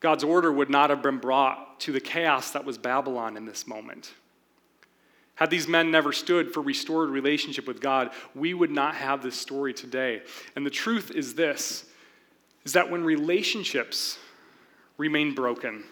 God's 0.00 0.24
order 0.24 0.50
would 0.50 0.70
not 0.70 0.90
have 0.90 1.02
been 1.02 1.18
brought 1.18 1.78
to 1.80 1.92
the 1.92 2.00
chaos 2.00 2.50
that 2.52 2.64
was 2.64 2.78
Babylon 2.78 3.36
in 3.36 3.44
this 3.44 3.66
moment. 3.66 4.12
Had 5.34 5.50
these 5.50 5.68
men 5.68 5.90
never 5.90 6.12
stood 6.12 6.52
for 6.52 6.60
restored 6.60 7.10
relationship 7.10 7.66
with 7.66 7.80
God, 7.80 8.10
we 8.34 8.52
would 8.52 8.70
not 8.70 8.94
have 8.94 9.22
this 9.22 9.38
story 9.38 9.72
today. 9.72 10.22
And 10.56 10.66
the 10.66 10.70
truth 10.70 11.10
is 11.10 11.34
this 11.34 11.84
is 12.64 12.74
that 12.74 12.90
when 12.90 13.02
relationships 13.02 14.18
remain 14.98 15.34
broken, 15.34 15.84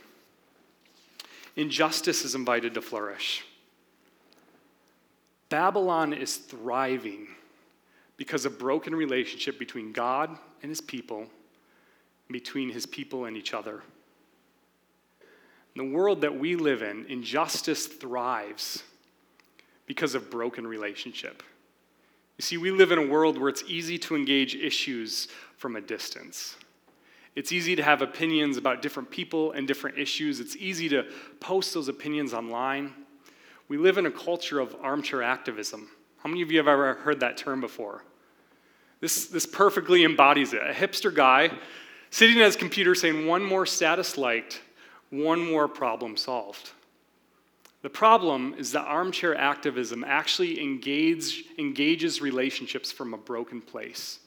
injustice 1.56 2.26
is 2.26 2.34
invited 2.34 2.74
to 2.74 2.82
flourish. 2.82 3.42
Babylon 5.48 6.12
is 6.12 6.36
thriving 6.36 7.28
because 8.18 8.44
of 8.44 8.58
broken 8.58 8.94
relationship 8.94 9.58
between 9.58 9.92
God 9.92 10.36
and 10.62 10.68
his 10.68 10.82
people, 10.82 11.26
between 12.30 12.68
his 12.68 12.84
people 12.84 13.24
and 13.24 13.34
each 13.34 13.54
other. 13.54 13.82
In 15.78 15.92
the 15.92 15.96
world 15.96 16.22
that 16.22 16.36
we 16.36 16.56
live 16.56 16.82
in, 16.82 17.06
injustice 17.08 17.86
thrives 17.86 18.82
because 19.86 20.16
of 20.16 20.28
broken 20.28 20.66
relationship. 20.66 21.40
You 22.36 22.42
see, 22.42 22.56
we 22.56 22.72
live 22.72 22.90
in 22.90 22.98
a 22.98 23.06
world 23.06 23.38
where 23.38 23.48
it's 23.48 23.62
easy 23.68 23.96
to 23.98 24.16
engage 24.16 24.56
issues 24.56 25.28
from 25.56 25.76
a 25.76 25.80
distance. 25.80 26.56
It's 27.36 27.52
easy 27.52 27.76
to 27.76 27.84
have 27.84 28.02
opinions 28.02 28.56
about 28.56 28.82
different 28.82 29.08
people 29.08 29.52
and 29.52 29.68
different 29.68 29.96
issues. 29.96 30.40
It's 30.40 30.56
easy 30.56 30.88
to 30.88 31.04
post 31.38 31.74
those 31.74 31.86
opinions 31.86 32.34
online. 32.34 32.92
We 33.68 33.76
live 33.76 33.98
in 33.98 34.06
a 34.06 34.10
culture 34.10 34.58
of 34.58 34.74
armchair 34.82 35.22
activism. 35.22 35.88
How 36.16 36.28
many 36.28 36.42
of 36.42 36.50
you 36.50 36.58
have 36.58 36.66
ever 36.66 36.94
heard 36.94 37.20
that 37.20 37.36
term 37.36 37.60
before? 37.60 38.02
This, 38.98 39.26
this 39.26 39.46
perfectly 39.46 40.02
embodies 40.02 40.54
it. 40.54 40.60
A 40.60 40.72
hipster 40.72 41.14
guy 41.14 41.52
sitting 42.10 42.40
at 42.40 42.46
his 42.46 42.56
computer 42.56 42.96
saying, 42.96 43.28
one 43.28 43.44
more 43.44 43.64
status 43.64 44.18
liked 44.18 44.62
one 45.10 45.50
more 45.50 45.68
problem 45.68 46.16
solved. 46.16 46.72
The 47.82 47.88
problem 47.88 48.54
is 48.58 48.72
that 48.72 48.82
armchair 48.82 49.36
activism 49.36 50.04
actually 50.04 50.60
engage, 50.60 51.44
engages 51.58 52.20
relationships 52.20 52.90
from 52.90 53.14
a 53.14 53.18
broken 53.18 53.60
place. 53.60 54.18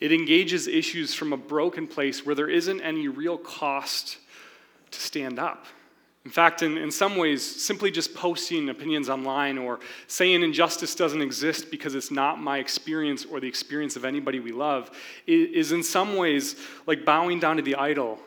It 0.00 0.12
engages 0.12 0.66
issues 0.66 1.14
from 1.14 1.32
a 1.32 1.36
broken 1.36 1.86
place 1.86 2.24
where 2.24 2.34
there 2.34 2.48
isn't 2.48 2.80
any 2.80 3.08
real 3.08 3.38
cost 3.38 4.18
to 4.90 5.00
stand 5.00 5.38
up. 5.38 5.66
In 6.24 6.30
fact, 6.30 6.62
in, 6.62 6.78
in 6.78 6.90
some 6.90 7.16
ways, 7.16 7.42
simply 7.44 7.90
just 7.90 8.14
posting 8.14 8.70
opinions 8.70 9.10
online 9.10 9.58
or 9.58 9.80
saying 10.06 10.42
injustice 10.42 10.94
doesn't 10.94 11.20
exist 11.20 11.70
because 11.70 11.94
it's 11.94 12.10
not 12.10 12.40
my 12.40 12.58
experience 12.58 13.26
or 13.26 13.40
the 13.40 13.46
experience 13.46 13.94
of 13.94 14.06
anybody 14.06 14.40
we 14.40 14.52
love 14.52 14.90
is 15.26 15.72
in 15.72 15.82
some 15.82 16.16
ways 16.16 16.56
like 16.86 17.04
bowing 17.04 17.40
down 17.40 17.56
to 17.56 17.62
the 17.62 17.74
idol 17.74 18.18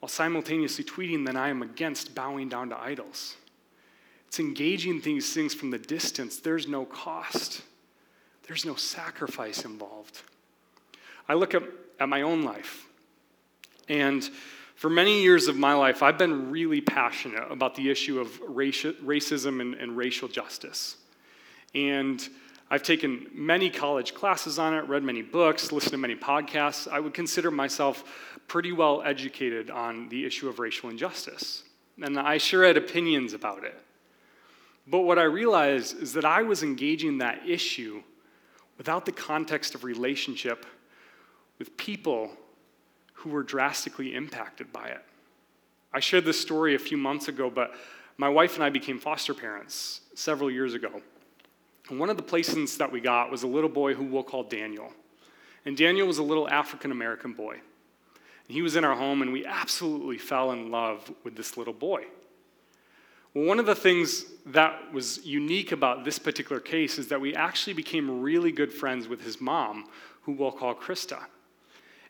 while 0.00 0.08
simultaneously 0.08 0.84
tweeting 0.84 1.26
that 1.26 1.36
I 1.36 1.48
am 1.48 1.62
against 1.62 2.14
bowing 2.14 2.48
down 2.48 2.70
to 2.70 2.78
idols. 2.78 3.36
It's 4.26 4.40
engaging 4.40 5.00
these 5.00 5.32
things 5.32 5.54
from 5.54 5.70
the 5.70 5.78
distance. 5.78 6.38
There's 6.38 6.66
no 6.66 6.84
cost, 6.84 7.62
there's 8.46 8.64
no 8.64 8.74
sacrifice 8.74 9.64
involved. 9.64 10.22
I 11.28 11.34
look 11.34 11.54
at, 11.54 11.62
at 12.00 12.08
my 12.08 12.22
own 12.22 12.42
life, 12.42 12.86
and 13.88 14.28
for 14.80 14.88
many 14.88 15.22
years 15.22 15.46
of 15.46 15.56
my 15.56 15.74
life, 15.74 16.02
I've 16.02 16.16
been 16.16 16.50
really 16.50 16.80
passionate 16.80 17.44
about 17.50 17.74
the 17.74 17.90
issue 17.90 18.18
of 18.18 18.28
racism 18.40 19.60
and, 19.60 19.74
and 19.74 19.94
racial 19.94 20.26
justice. 20.26 20.96
And 21.74 22.26
I've 22.72 22.84
taken 22.84 23.26
many 23.34 23.68
college 23.68 24.14
classes 24.14 24.58
on 24.58 24.74
it, 24.74 24.86
read 24.88 25.02
many 25.02 25.22
books, 25.22 25.72
listened 25.72 25.90
to 25.92 25.98
many 25.98 26.14
podcasts. 26.14 26.86
I 26.86 27.00
would 27.00 27.14
consider 27.14 27.50
myself 27.50 28.04
pretty 28.46 28.70
well 28.70 29.02
educated 29.02 29.70
on 29.70 30.08
the 30.08 30.24
issue 30.24 30.48
of 30.48 30.60
racial 30.60 30.88
injustice. 30.88 31.64
And 32.00 32.18
I 32.18 32.38
sure 32.38 32.64
had 32.64 32.76
opinions 32.76 33.32
about 33.32 33.64
it. 33.64 33.74
But 34.86 35.00
what 35.00 35.18
I 35.18 35.24
realized 35.24 36.00
is 36.00 36.12
that 36.12 36.24
I 36.24 36.42
was 36.42 36.62
engaging 36.62 37.18
that 37.18 37.40
issue 37.46 38.02
without 38.78 39.04
the 39.04 39.12
context 39.12 39.74
of 39.74 39.82
relationship 39.82 40.64
with 41.58 41.76
people 41.76 42.30
who 43.14 43.30
were 43.30 43.42
drastically 43.42 44.14
impacted 44.14 44.72
by 44.72 44.88
it. 44.88 45.04
I 45.92 46.00
shared 46.00 46.24
this 46.24 46.40
story 46.40 46.76
a 46.76 46.78
few 46.78 46.96
months 46.96 47.26
ago, 47.26 47.50
but 47.50 47.74
my 48.16 48.28
wife 48.28 48.54
and 48.54 48.64
I 48.64 48.70
became 48.70 48.98
foster 48.98 49.34
parents 49.34 50.02
several 50.14 50.50
years 50.50 50.74
ago. 50.74 51.02
And 51.90 51.98
one 51.98 52.08
of 52.08 52.16
the 52.16 52.22
placements 52.22 52.78
that 52.78 52.90
we 52.90 53.00
got 53.00 53.30
was 53.30 53.42
a 53.42 53.48
little 53.48 53.68
boy 53.68 53.94
who 53.94 54.04
we'll 54.04 54.22
call 54.22 54.44
Daniel. 54.44 54.92
And 55.66 55.76
Daniel 55.76 56.06
was 56.06 56.18
a 56.18 56.22
little 56.22 56.48
African 56.48 56.92
American 56.92 57.32
boy. 57.32 57.54
And 57.54 58.54
he 58.54 58.62
was 58.62 58.76
in 58.76 58.84
our 58.84 58.94
home, 58.94 59.22
and 59.22 59.32
we 59.32 59.44
absolutely 59.44 60.16
fell 60.16 60.52
in 60.52 60.70
love 60.70 61.12
with 61.24 61.36
this 61.36 61.56
little 61.56 61.74
boy. 61.74 62.04
Well, 63.34 63.44
one 63.44 63.58
of 63.58 63.66
the 63.66 63.74
things 63.74 64.24
that 64.46 64.92
was 64.92 65.24
unique 65.26 65.72
about 65.72 66.04
this 66.04 66.18
particular 66.18 66.60
case 66.60 66.96
is 66.98 67.08
that 67.08 67.20
we 67.20 67.34
actually 67.34 67.74
became 67.74 68.20
really 68.20 68.52
good 68.52 68.72
friends 68.72 69.08
with 69.08 69.22
his 69.22 69.40
mom, 69.40 69.86
who 70.22 70.32
we'll 70.32 70.52
call 70.52 70.74
Krista. 70.74 71.18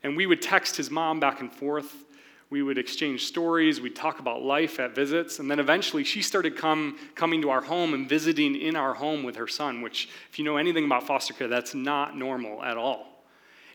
And 0.02 0.16
we 0.16 0.26
would 0.26 0.40
text 0.40 0.76
his 0.76 0.90
mom 0.90 1.20
back 1.20 1.40
and 1.40 1.52
forth. 1.52 2.04
We 2.50 2.62
would 2.62 2.78
exchange 2.78 3.26
stories. 3.26 3.80
We'd 3.80 3.94
talk 3.94 4.18
about 4.18 4.42
life 4.42 4.80
at 4.80 4.94
visits. 4.94 5.38
And 5.38 5.48
then 5.48 5.60
eventually 5.60 6.02
she 6.02 6.20
started 6.20 6.56
come, 6.56 6.98
coming 7.14 7.40
to 7.42 7.50
our 7.50 7.60
home 7.62 7.94
and 7.94 8.08
visiting 8.08 8.56
in 8.56 8.74
our 8.74 8.92
home 8.92 9.22
with 9.22 9.36
her 9.36 9.46
son, 9.46 9.82
which, 9.82 10.08
if 10.30 10.38
you 10.38 10.44
know 10.44 10.56
anything 10.56 10.84
about 10.84 11.06
foster 11.06 11.32
care, 11.32 11.46
that's 11.46 11.74
not 11.74 12.16
normal 12.16 12.62
at 12.62 12.76
all. 12.76 13.24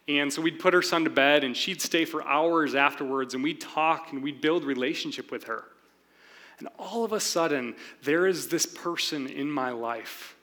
And 0.08 0.32
so 0.32 0.42
we'd 0.42 0.60
put 0.60 0.74
her 0.74 0.82
son 0.82 1.06
to 1.06 1.10
bed, 1.10 1.44
and 1.44 1.58
she'd 1.58 1.82
stay 1.82 2.06
for 2.06 2.22
hours 2.28 2.76
afterwards, 2.76 3.34
and 3.34 3.42
we'd 3.42 3.62
talk 3.62 4.12
and 4.12 4.22
we'd 4.22 4.40
build 4.40 4.64
relationship 4.64 5.32
with 5.32 5.46
her. 5.46 5.64
And 6.60 6.68
all 6.78 7.04
of 7.04 7.14
a 7.14 7.20
sudden, 7.20 7.76
there 8.04 8.28
is 8.28 8.48
this 8.48 8.66
person 8.66 9.28
in 9.28 9.50
my 9.50 9.72
life. 9.72 10.36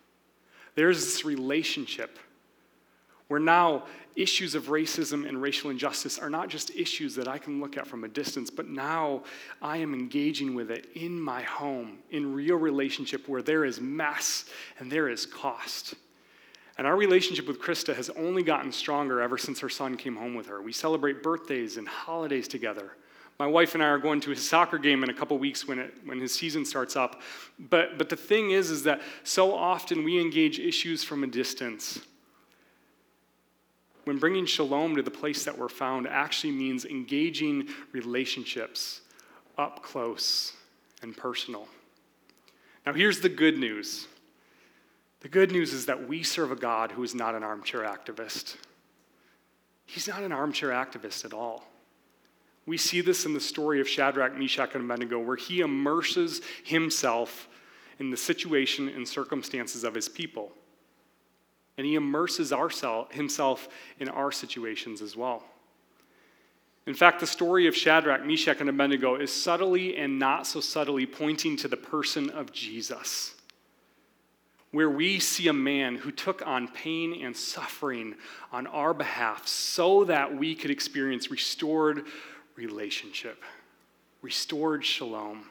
There's 0.75 1.05
this 1.05 1.25
relationship 1.25 2.19
where 3.33 3.41
now 3.41 3.85
issues 4.15 4.55
of 4.55 4.65
racism 4.65 5.27
and 5.27 5.41
racial 5.41 5.71
injustice 5.71 6.19
are 6.19 6.29
not 6.29 6.51
just 6.51 6.71
issues 6.77 7.15
that 7.15 7.27
I 7.27 7.39
can 7.39 7.63
look 7.63 7.79
at 7.79 7.87
from 7.87 8.05
a 8.05 8.09
distance, 8.09 8.51
but 8.51 8.69
now 8.69 9.23
I 9.63 9.79
am 9.79 9.95
engaging 9.95 10.55
with 10.55 10.71
it 10.71 10.89
in 10.95 11.19
my 11.19 11.41
home, 11.41 11.97
in 12.11 12.35
real 12.35 12.57
relationship 12.57 13.27
where 13.27 13.41
there 13.41 13.65
is 13.65 13.81
mess 13.81 14.45
and 14.79 14.93
there 14.93 15.09
is 15.09 15.25
cost. 15.25 15.95
And 16.77 16.87
our 16.87 16.95
relationship 16.95 17.49
with 17.49 17.59
Krista 17.59 17.97
has 17.97 18.11
only 18.11 18.43
gotten 18.43 18.71
stronger 18.71 19.23
ever 19.23 19.39
since 19.39 19.61
her 19.61 19.71
son 19.71 19.97
came 19.97 20.17
home 20.17 20.35
with 20.35 20.49
her. 20.49 20.61
We 20.61 20.75
celebrate 20.75 21.23
birthdays 21.23 21.79
and 21.79 21.89
holidays 21.89 22.49
together. 22.49 22.99
My 23.39 23.47
wife 23.47 23.73
and 23.73 23.83
I 23.83 23.87
are 23.87 23.99
going 23.99 24.21
to 24.21 24.31
his 24.31 24.47
soccer 24.47 24.77
game 24.77 25.03
in 25.03 25.09
a 25.09 25.15
couple 25.15 25.39
weeks 25.39 25.67
when, 25.67 25.79
it, 25.79 25.95
when 26.05 26.21
his 26.21 26.35
season 26.35 26.67
starts 26.67 26.97
up. 26.97 27.23
But, 27.59 27.97
but 27.97 28.11
the 28.11 28.17
thing 28.17 28.51
is, 28.51 28.71
is 28.71 28.83
that 28.83 29.01
so 29.25 29.55
often 29.55 30.05
we 30.05 30.21
engage 30.21 30.59
issues 30.59 31.03
from 31.03 31.25
a 31.25 31.27
distance. 31.27 31.99
When 34.05 34.19
bringing 34.19 34.47
shalom 34.47 34.97
to 34.97 35.03
the 35.03 35.11
place 35.11 35.45
that 35.45 35.57
we're 35.57 35.69
found 35.69 36.09
actually 36.09 36.53
means 36.53 36.85
engaging 36.85 37.69
relationships 37.93 39.03
up 39.57 39.83
close 39.83 40.53
and 41.03 41.17
personal. 41.17 41.69
Now, 42.85 42.93
here's 42.93 43.21
the 43.21 43.29
good 43.29 43.59
news 43.59 44.09
the 45.21 45.29
good 45.29 45.53
news 45.53 45.73
is 45.73 45.87
that 45.87 46.09
we 46.09 46.25
serve 46.25 46.51
a 46.51 46.57
God 46.57 46.91
who 46.91 47.05
is 47.05 47.15
not 47.15 47.37
an 47.37 47.45
armchair 47.45 47.83
activist. 47.83 48.57
He's 49.87 50.09
not 50.09 50.25
an 50.25 50.33
armchair 50.33 50.71
activist 50.71 51.25
at 51.25 51.33
all. 51.33 51.65
We 52.67 52.77
see 52.77 53.01
this 53.01 53.25
in 53.25 53.33
the 53.33 53.41
story 53.41 53.81
of 53.81 53.89
Shadrach, 53.89 54.37
Meshach, 54.37 54.75
and 54.75 54.85
Abednego, 54.85 55.21
where 55.21 55.37
he 55.37 55.61
immerses 55.61 56.41
himself 56.65 57.49
in 58.01 58.11
the 58.11 58.17
situation 58.17 58.89
and 58.89 59.07
circumstances 59.07 59.85
of 59.85 59.95
his 59.95 60.09
people. 60.09 60.53
And 61.79 61.87
he 61.87 61.95
immerses 61.95 62.53
ourself, 62.53 63.13
himself 63.13 63.69
in 63.99 64.09
our 64.09 64.31
situations 64.31 65.01
as 65.01 65.17
well. 65.17 65.43
In 66.87 66.95
fact, 66.95 67.21
the 67.21 67.27
story 67.27 67.67
of 67.67 67.77
Shadrach, 67.77 68.27
Meshach, 68.27 68.61
and 68.61 68.69
Abednego 68.69 69.15
is 69.15 69.33
subtly 69.33 69.97
and 69.97 70.19
not 70.19 70.47
so 70.47 70.61
subtly 70.61 71.07
pointing 71.07 71.57
to 71.59 71.69
the 71.69 71.77
person 71.77 72.29
of 72.31 72.53
Jesus, 72.53 73.35
where 74.73 74.91
we 74.91 75.21
see 75.21 75.47
a 75.47 75.53
man 75.53 75.95
who 75.95 76.11
took 76.11 76.45
on 76.47 76.67
pain 76.67 77.25
and 77.25 77.37
suffering 77.37 78.17
on 78.51 78.67
our 78.67 78.93
behalf 78.93 79.47
so 79.47 80.05
that 80.05 80.37
we 80.37 80.55
could 80.57 80.73
experience 80.73 81.31
restored 81.31 82.05
relationship, 82.57 83.43
restored 84.21 84.85
shalom. 84.85 85.45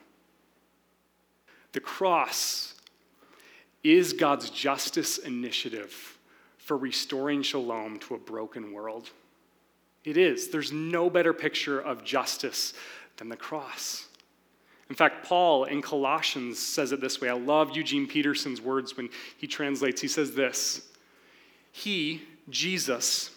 The 1.72 1.80
cross 1.80 2.74
is 3.84 4.14
God's 4.14 4.50
justice 4.50 5.18
initiative 5.18 6.18
for 6.58 6.78
restoring 6.78 7.42
shalom 7.42 8.00
to 8.00 8.16
a 8.16 8.18
broken 8.18 8.74
world. 8.74 9.10
It 10.04 10.18
is. 10.18 10.50
There's 10.50 10.72
no 10.72 11.10
better 11.10 11.34
picture 11.34 11.80
of 11.80 12.04
justice 12.04 12.74
than 13.18 13.30
the 13.30 13.36
cross. 13.36 14.08
In 14.90 14.96
fact, 14.96 15.26
Paul 15.26 15.66
in 15.66 15.82
Colossians 15.82 16.60
says 16.60 16.92
it 16.92 17.02
this 17.02 17.22
way. 17.22 17.30
I 17.30 17.34
love 17.34 17.76
Eugene 17.76 18.08
Peterson's 18.08 18.62
words 18.62 18.98
when 18.98 19.10
he 19.38 19.48
translates. 19.48 20.02
He 20.02 20.08
says 20.08 20.34
this 20.34 20.88
He, 21.72 22.22
Jesus, 22.50 23.32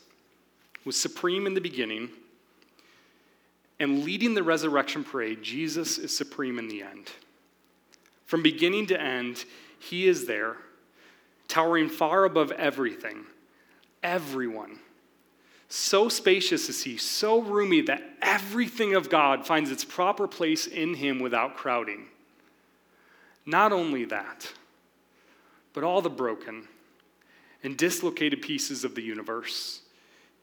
was 0.85 1.01
supreme 1.01 1.47
in 1.47 1.55
the 1.55 1.61
beginning 1.61 2.11
and 3.81 4.05
leading 4.05 4.35
the 4.35 4.43
resurrection 4.43 5.05
parade, 5.05 5.43
Jesus 5.43 5.99
is 5.99 6.17
supreme 6.17 6.59
in 6.59 6.69
the 6.69 6.83
end. 6.83 7.11
From 8.27 8.43
beginning 8.43 8.87
to 8.87 9.01
end, 9.01 9.45
he 9.89 10.07
is 10.07 10.27
there, 10.27 10.57
towering 11.49 11.89
far 11.89 12.25
above 12.25 12.53
everything, 12.53 13.25
everyone. 14.03 14.79
So 15.69 16.09
spacious 16.09 16.69
is 16.69 16.83
he, 16.83 16.97
so 16.97 17.41
roomy 17.41 17.81
that 17.83 18.03
everything 18.23 18.95
of 18.95 19.11
God 19.11 19.47
finds 19.47 19.71
its 19.71 19.85
proper 19.85 20.29
place 20.29 20.67
in 20.67 20.95
him 20.95 21.19
without 21.19 21.57
crowding. 21.57 22.07
Not 23.47 23.73
only 23.73 24.05
that, 24.07 24.51
but 25.73 25.85
all 25.85 26.01
the 26.01 26.11
broken 26.11 26.69
and 27.63 27.77
dislocated 27.77 28.43
pieces 28.43 28.85
of 28.85 28.95
the 28.95 29.03
universe 29.03 29.81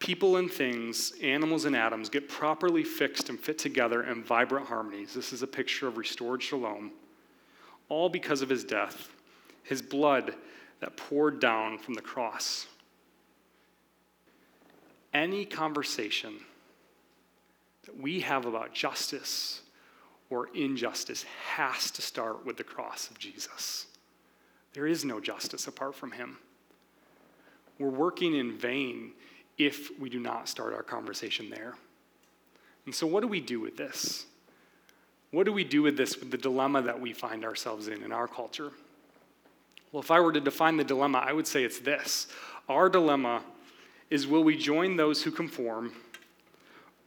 people 0.02 0.38
and 0.38 0.52
things, 0.52 1.14
animals 1.22 1.66
and 1.66 1.76
atoms, 1.76 2.10
get 2.10 2.28
properly 2.28 2.84
fixed 2.84 3.30
and 3.30 3.40
fit 3.40 3.58
together 3.58 4.04
in 4.04 4.24
vibrant 4.24 4.66
harmonies. 4.66 5.14
This 5.14 5.32
is 5.32 5.44
a 5.44 5.48
picture 5.48 5.88
of 5.88 5.96
restored 5.96 6.44
shalom, 6.44 6.92
all 7.88 8.10
because 8.10 8.42
of 8.42 8.50
his 8.50 8.64
death, 8.64 9.10
his 9.64 9.82
blood 9.82 10.34
that 10.80 10.98
poured 10.98 11.40
down 11.40 11.78
from 11.78 11.94
the 11.94 12.02
cross. 12.02 12.68
Any 15.14 15.46
conversation 15.46 16.36
that 17.86 18.00
we 18.00 18.22
have 18.22 18.46
about 18.46 18.74
justice 18.74 19.62
or 20.30 20.48
injustice 20.56 21.26
has 21.56 21.92
to 21.92 22.02
start 22.02 22.46
with 22.46 22.58
the 22.58 22.64
cross 22.64 23.10
of 23.10 23.20
Jesus. 23.20 23.88
There 24.74 24.88
is 24.88 25.04
no 25.04 25.20
justice 25.20 25.68
apart 25.68 25.96
from 25.96 26.12
him. 26.12 26.38
We're 27.78 27.90
working 27.90 28.36
in 28.36 28.58
vain 28.58 29.12
if 29.58 30.00
we 30.00 30.10
do 30.10 30.20
not 30.20 30.48
start 30.48 30.74
our 30.74 30.84
conversation 30.84 31.50
there. 31.50 31.76
And 32.86 32.96
so, 32.96 33.06
what 33.06 33.22
do 33.22 33.28
we 33.28 33.42
do 33.42 33.60
with 33.60 33.78
this? 33.78 34.26
What 35.32 35.46
do 35.46 35.54
we 35.54 35.64
do 35.64 35.82
with 35.82 35.98
this, 35.98 36.18
with 36.18 36.32
the 36.32 36.38
dilemma 36.38 36.82
that 36.82 37.00
we 37.00 37.14
find 37.14 37.44
ourselves 37.46 37.88
in 37.88 38.04
in 38.04 38.12
our 38.12 38.28
culture? 38.28 38.72
Well, 39.92 40.02
if 40.02 40.12
I 40.12 40.20
were 40.20 40.32
to 40.32 40.40
define 40.40 40.78
the 40.78 40.84
dilemma, 40.84 41.24
I 41.26 41.34
would 41.34 41.48
say 41.48 41.64
it's 41.64 41.80
this 41.80 42.28
Our 42.70 42.90
dilemma 42.90 43.44
is 44.10 44.28
will 44.28 44.44
we 44.44 44.58
join 44.58 44.96
those 44.96 45.24
who 45.24 45.32
conform, 45.32 45.94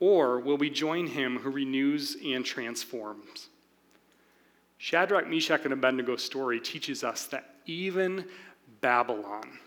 or 0.00 0.40
will 0.40 0.56
we 0.56 0.70
join 0.70 1.06
him 1.06 1.38
who 1.38 1.50
renews 1.50 2.16
and 2.24 2.44
transforms? 2.44 3.48
Shadrach, 4.78 5.28
Meshach, 5.28 5.64
and 5.64 5.72
Abednego's 5.72 6.22
story 6.22 6.60
teaches 6.60 7.04
us 7.04 7.26
that 7.26 7.54
even 7.66 8.26
Babylon, 8.80 9.58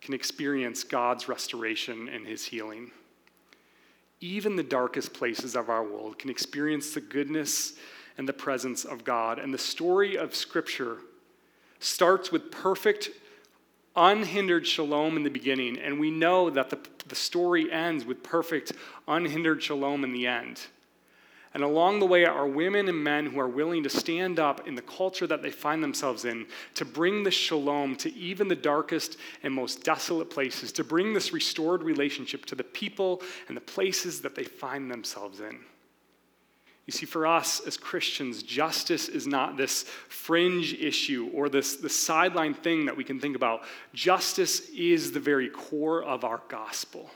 can 0.00 0.14
experience 0.14 0.84
God's 0.84 1.28
restoration 1.28 2.08
and 2.08 2.26
his 2.26 2.44
healing. 2.44 2.90
Even 4.20 4.56
the 4.56 4.62
darkest 4.62 5.12
places 5.12 5.54
of 5.54 5.68
our 5.68 5.82
world 5.82 6.18
can 6.18 6.30
experience 6.30 6.94
the 6.94 7.00
goodness 7.00 7.74
and 8.18 8.28
the 8.28 8.32
presence 8.32 8.84
of 8.84 9.04
God. 9.04 9.38
And 9.38 9.52
the 9.52 9.58
story 9.58 10.16
of 10.16 10.34
Scripture 10.34 10.98
starts 11.80 12.30
with 12.30 12.52
perfect, 12.52 13.10
unhindered 13.96 14.66
shalom 14.66 15.16
in 15.16 15.24
the 15.24 15.30
beginning. 15.30 15.78
And 15.78 15.98
we 15.98 16.10
know 16.10 16.48
that 16.50 16.70
the, 16.70 16.78
the 17.08 17.16
story 17.16 17.72
ends 17.72 18.04
with 18.04 18.22
perfect, 18.22 18.72
unhindered 19.08 19.62
shalom 19.62 20.04
in 20.04 20.12
the 20.12 20.28
end. 20.28 20.60
And 21.52 21.64
along 21.64 21.98
the 21.98 22.06
way 22.06 22.24
are 22.24 22.46
women 22.46 22.88
and 22.88 23.02
men 23.02 23.26
who 23.26 23.40
are 23.40 23.48
willing 23.48 23.82
to 23.82 23.90
stand 23.90 24.38
up 24.38 24.68
in 24.68 24.76
the 24.76 24.82
culture 24.82 25.26
that 25.26 25.42
they 25.42 25.50
find 25.50 25.82
themselves 25.82 26.24
in 26.24 26.46
to 26.74 26.84
bring 26.84 27.24
the 27.24 27.30
shalom 27.32 27.96
to 27.96 28.14
even 28.14 28.46
the 28.46 28.54
darkest 28.54 29.16
and 29.42 29.52
most 29.52 29.82
desolate 29.82 30.30
places, 30.30 30.70
to 30.72 30.84
bring 30.84 31.12
this 31.12 31.32
restored 31.32 31.82
relationship 31.82 32.46
to 32.46 32.54
the 32.54 32.62
people 32.62 33.20
and 33.48 33.56
the 33.56 33.62
places 33.62 34.20
that 34.20 34.36
they 34.36 34.44
find 34.44 34.88
themselves 34.88 35.40
in. 35.40 35.58
You 36.86 36.92
see, 36.92 37.06
for 37.06 37.26
us 37.26 37.60
as 37.60 37.76
Christians, 37.76 38.42
justice 38.42 39.08
is 39.08 39.26
not 39.26 39.56
this 39.56 39.84
fringe 40.08 40.74
issue 40.74 41.30
or 41.32 41.48
this, 41.48 41.76
this 41.76 41.98
sideline 41.98 42.54
thing 42.54 42.86
that 42.86 42.96
we 42.96 43.04
can 43.04 43.20
think 43.20 43.36
about. 43.36 43.62
Justice 43.92 44.68
is 44.70 45.12
the 45.12 45.20
very 45.20 45.48
core 45.48 46.02
of 46.02 46.24
our 46.24 46.40
gospel. 46.48 47.10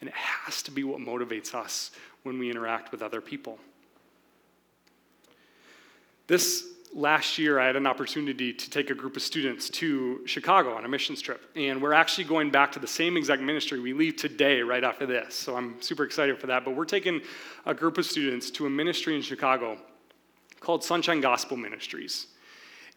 And 0.00 0.08
it 0.08 0.14
has 0.14 0.62
to 0.62 0.70
be 0.70 0.84
what 0.84 1.00
motivates 1.00 1.54
us 1.54 1.90
when 2.22 2.38
we 2.38 2.50
interact 2.50 2.92
with 2.92 3.02
other 3.02 3.20
people. 3.20 3.58
This 6.26 6.64
last 6.94 7.38
year 7.38 7.58
I 7.58 7.66
had 7.66 7.76
an 7.76 7.86
opportunity 7.86 8.52
to 8.52 8.70
take 8.70 8.90
a 8.90 8.94
group 8.94 9.16
of 9.16 9.22
students 9.22 9.70
to 9.70 10.26
Chicago 10.26 10.74
on 10.74 10.84
a 10.84 10.88
missions 10.88 11.20
trip. 11.20 11.40
And 11.56 11.80
we're 11.80 11.92
actually 11.92 12.24
going 12.24 12.50
back 12.50 12.72
to 12.72 12.78
the 12.78 12.86
same 12.86 13.16
exact 13.16 13.42
ministry. 13.42 13.80
We 13.80 13.92
leave 13.92 14.16
today 14.16 14.60
right 14.60 14.82
after 14.82 15.06
this. 15.06 15.34
So 15.34 15.56
I'm 15.56 15.80
super 15.80 16.04
excited 16.04 16.38
for 16.38 16.46
that. 16.48 16.64
But 16.64 16.74
we're 16.74 16.84
taking 16.84 17.20
a 17.66 17.74
group 17.74 17.98
of 17.98 18.06
students 18.06 18.50
to 18.52 18.66
a 18.66 18.70
ministry 18.70 19.14
in 19.14 19.22
Chicago 19.22 19.78
called 20.60 20.84
Sunshine 20.84 21.20
Gospel 21.20 21.56
Ministries. 21.56 22.26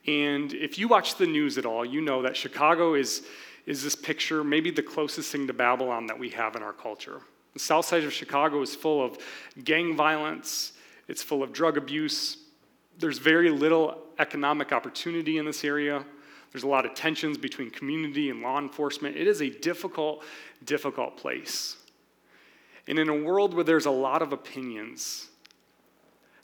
And 0.06 0.54
if 0.54 0.78
you 0.78 0.88
watch 0.88 1.16
the 1.16 1.28
news 1.28 1.58
at 1.58 1.66
all, 1.66 1.86
you 1.86 2.02
know 2.02 2.22
that 2.24 2.36
Chicago 2.36 2.96
is, 2.96 3.26
is 3.66 3.84
this 3.84 3.96
picture, 3.96 4.44
maybe 4.44 4.70
the 4.70 4.84
closest 4.84 5.32
thing 5.32 5.48
to 5.48 5.54
Babylon 5.54 6.08
that 6.08 6.20
we 6.20 6.30
have 6.30 6.56
in 6.56 6.64
our 6.64 6.74
culture. 6.74 7.22
The 7.54 7.60
south 7.60 7.86
side 7.86 8.04
of 8.04 8.12
Chicago 8.12 8.62
is 8.62 8.76
full 8.76 9.04
of 9.06 9.18
gang 9.64 9.96
violence, 9.96 10.74
it's 11.08 11.22
full 11.22 11.44
of 11.44 11.54
drug 11.54 11.78
abuse. 11.78 12.38
There's 13.00 13.18
very 13.18 13.50
little 13.50 13.98
economic 14.20 14.72
opportunity 14.72 15.38
in 15.38 15.46
this 15.46 15.64
area. 15.64 16.06
There's 16.52 16.64
a 16.64 16.68
lot 16.68 16.86
of 16.86 16.94
tensions 16.94 17.38
between 17.38 17.72
community 17.72 18.30
and 18.30 18.42
law 18.42 18.60
enforcement. 18.60 19.18
It 19.18 19.28
is 19.28 19.42
a 19.42 19.50
difficult, 19.50 20.24
difficult 20.64 21.18
place. 21.18 21.78
And 22.88 23.00
in 23.00 23.10
a 23.10 23.16
world 23.16 23.54
where 23.54 23.64
there's 23.64 23.86
a 23.86 23.92
lot 23.92 24.22
of 24.22 24.34
opinions 24.34 25.30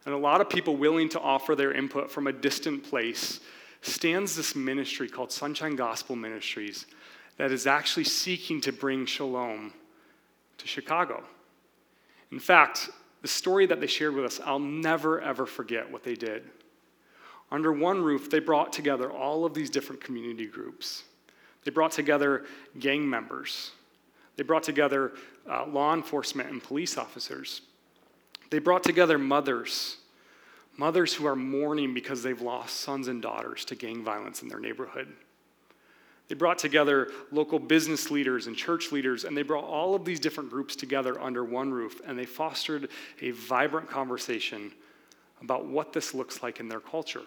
and 0.05 0.13
a 0.13 0.17
lot 0.17 0.41
of 0.41 0.49
people 0.49 0.75
willing 0.75 1.09
to 1.09 1.19
offer 1.19 1.55
their 1.55 1.73
input 1.73 2.09
from 2.09 2.27
a 2.27 2.31
distant 2.31 2.83
place, 2.83 3.41
stands 3.81 4.35
this 4.35 4.55
ministry 4.55 5.07
called 5.07 5.31
Sunshine 5.31 5.75
Gospel 5.75 6.15
Ministries 6.15 6.85
that 7.37 7.51
is 7.51 7.67
actually 7.67 8.03
seeking 8.03 8.59
to 8.61 8.71
bring 8.71 9.05
shalom 9.05 9.73
to 10.57 10.67
Chicago. 10.67 11.23
In 12.31 12.39
fact, 12.39 12.89
the 13.21 13.27
story 13.27 13.65
that 13.65 13.81
they 13.81 13.87
shared 13.87 14.15
with 14.15 14.25
us, 14.25 14.39
I'll 14.45 14.59
never 14.59 15.21
ever 15.21 15.45
forget 15.45 15.91
what 15.91 16.03
they 16.03 16.15
did. 16.15 16.43
Under 17.51 17.73
one 17.73 18.01
roof, 18.01 18.29
they 18.29 18.39
brought 18.39 18.71
together 18.71 19.11
all 19.11 19.43
of 19.45 19.53
these 19.53 19.69
different 19.69 20.03
community 20.03 20.45
groups. 20.45 21.03
They 21.63 21.71
brought 21.71 21.91
together 21.91 22.45
gang 22.79 23.09
members. 23.09 23.71
They 24.35 24.43
brought 24.43 24.63
together 24.63 25.13
uh, 25.49 25.65
law 25.65 25.93
enforcement 25.93 26.49
and 26.49 26.63
police 26.63 26.97
officers. 26.97 27.61
They 28.49 28.59
brought 28.59 28.83
together 28.83 29.17
mothers, 29.17 29.97
mothers 30.77 31.13
who 31.13 31.25
are 31.27 31.35
mourning 31.35 31.93
because 31.93 32.23
they've 32.23 32.41
lost 32.41 32.77
sons 32.77 33.07
and 33.07 33.21
daughters 33.21 33.65
to 33.65 33.75
gang 33.75 34.03
violence 34.03 34.41
in 34.41 34.47
their 34.47 34.59
neighborhood. 34.59 35.13
They 36.29 36.35
brought 36.35 36.59
together 36.59 37.09
local 37.31 37.57
business 37.57 38.11
leaders 38.11 38.45
and 38.45 38.55
church 38.55 38.91
leaders, 38.91 39.25
and 39.25 39.35
they 39.35 39.41
brought 39.41 39.65
all 39.65 39.95
of 39.95 40.05
these 40.05 40.19
different 40.19 40.51
groups 40.51 40.75
together 40.75 41.19
under 41.19 41.43
one 41.43 41.71
roof, 41.71 42.01
and 42.05 42.17
they 42.17 42.25
fostered 42.25 42.89
a 43.19 43.31
vibrant 43.31 43.89
conversation 43.89 44.71
about 45.41 45.65
what 45.65 45.91
this 45.91 46.13
looks 46.13 46.43
like 46.43 46.59
in 46.59 46.69
their 46.69 46.79
culture. 46.79 47.23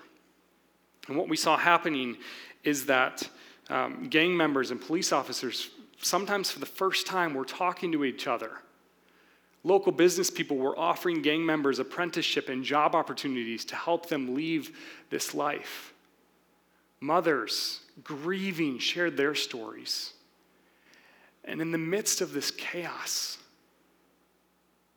And 1.09 1.17
what 1.17 1.29
we 1.29 1.37
saw 1.37 1.57
happening 1.57 2.17
is 2.63 2.87
that 2.87 3.29
um, 3.71 4.09
gang 4.09 4.37
members 4.37 4.71
and 4.71 4.81
police 4.81 5.13
officers, 5.13 5.71
sometimes 6.01 6.53
for 6.53 6.61
the 6.61 6.67
first 6.67 7.05
time, 7.05 7.35
were 7.35 7.45
talking 7.45 7.91
to 7.93 8.05
each 8.05 8.29
other. 8.29 8.53
Local 9.65 9.91
business 9.91 10.31
people 10.31 10.59
were 10.59 10.79
offering 10.79 11.23
gang 11.23 11.45
members 11.45 11.81
apprenticeship 11.81 12.49
and 12.49 12.63
job 12.63 12.95
opportunities 12.95 13.65
to 13.67 13.75
help 13.75 14.07
them 14.07 14.35
leave 14.35 14.77
this 15.11 15.35
life. 15.35 15.93
Mothers 17.01 17.82
grieving 18.03 18.79
shared 18.79 19.17
their 19.17 19.35
stories. 19.35 20.13
And 21.45 21.61
in 21.61 21.73
the 21.73 21.79
midst 21.79 22.21
of 22.21 22.33
this 22.33 22.51
chaos, 22.51 23.39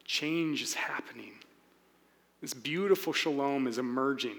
change 0.04 0.62
is 0.62 0.74
happening. 0.74 1.34
This 2.42 2.54
beautiful 2.54 3.14
shalom 3.14 3.68
is 3.68 3.80
emerging 3.80 4.38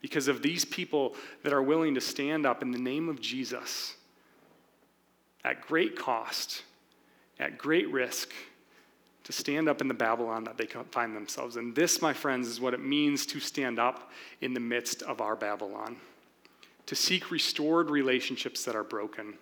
because 0.00 0.28
of 0.28 0.42
these 0.42 0.64
people 0.64 1.14
that 1.42 1.52
are 1.52 1.62
willing 1.62 1.94
to 1.94 2.00
stand 2.00 2.46
up 2.46 2.62
in 2.62 2.70
the 2.70 2.78
name 2.78 3.08
of 3.08 3.20
Jesus 3.20 3.94
at 5.44 5.60
great 5.60 5.96
cost, 5.96 6.62
at 7.38 7.58
great 7.58 7.90
risk, 7.92 8.32
to 9.24 9.32
stand 9.32 9.68
up 9.68 9.80
in 9.80 9.88
the 9.88 9.94
Babylon 9.94 10.44
that 10.44 10.56
they 10.56 10.66
find 10.66 11.14
themselves 11.14 11.56
in. 11.56 11.74
This, 11.74 12.02
my 12.02 12.12
friends, 12.12 12.48
is 12.48 12.60
what 12.60 12.74
it 12.74 12.80
means 12.80 13.26
to 13.26 13.40
stand 13.40 13.78
up 13.78 14.10
in 14.40 14.54
the 14.54 14.60
midst 14.60 15.02
of 15.02 15.20
our 15.20 15.36
Babylon 15.36 15.96
to 16.88 16.94
seek 16.94 17.30
restored 17.30 17.90
relationships 17.90 18.64
that 18.64 18.74
are 18.74 18.82
broken, 18.82 19.34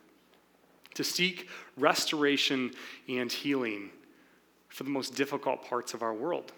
to 0.94 1.04
seek 1.04 1.48
restoration 1.76 2.72
and 3.08 3.30
healing 3.30 3.88
for 4.68 4.82
the 4.82 4.90
most 4.90 5.14
difficult 5.14 5.64
parts 5.64 5.94
of 5.94 6.02
our 6.02 6.12
world. 6.12 6.50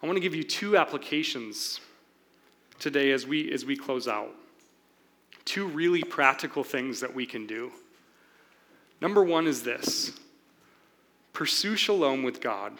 I 0.00 0.06
want 0.06 0.16
to 0.16 0.20
give 0.20 0.36
you 0.36 0.44
two 0.44 0.76
applications 0.76 1.80
today 2.78 3.10
as 3.10 3.26
we, 3.26 3.50
as 3.50 3.64
we 3.64 3.76
close 3.76 4.06
out. 4.06 4.32
Two 5.44 5.66
really 5.66 6.04
practical 6.04 6.62
things 6.62 7.00
that 7.00 7.12
we 7.12 7.26
can 7.26 7.44
do. 7.44 7.72
Number 9.00 9.24
one 9.24 9.48
is 9.48 9.64
this 9.64 10.12
pursue 11.32 11.74
shalom 11.74 12.22
with 12.22 12.40
God. 12.40 12.74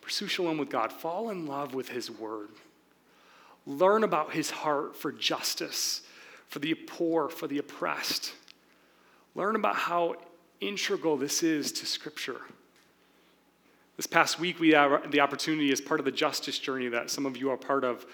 Pursue 0.00 0.26
shalom 0.26 0.56
with 0.56 0.70
God. 0.70 0.90
Fall 0.90 1.28
in 1.28 1.44
love 1.44 1.74
with 1.74 1.90
His 1.90 2.10
Word. 2.10 2.48
Learn 3.66 4.04
about 4.04 4.32
his 4.32 4.50
heart 4.50 4.96
for 4.96 5.10
justice, 5.12 6.02
for 6.48 6.60
the 6.60 6.74
poor, 6.74 7.28
for 7.28 7.46
the 7.46 7.58
oppressed. 7.58 8.32
Learn 9.34 9.56
about 9.56 9.76
how 9.76 10.14
integral 10.60 11.16
this 11.16 11.42
is 11.42 11.72
to 11.72 11.86
Scripture. 11.86 12.40
This 13.96 14.06
past 14.06 14.38
week, 14.38 14.60
we 14.60 14.70
had 14.70 15.10
the 15.10 15.20
opportunity 15.20 15.72
as 15.72 15.80
part 15.80 16.00
of 16.00 16.06
the 16.06 16.12
justice 16.12 16.58
journey 16.58 16.88
that 16.88 17.10
some 17.10 17.26
of 17.26 17.36
you 17.36 17.50
are 17.50 17.56
part 17.56 17.82
of, 17.82 18.06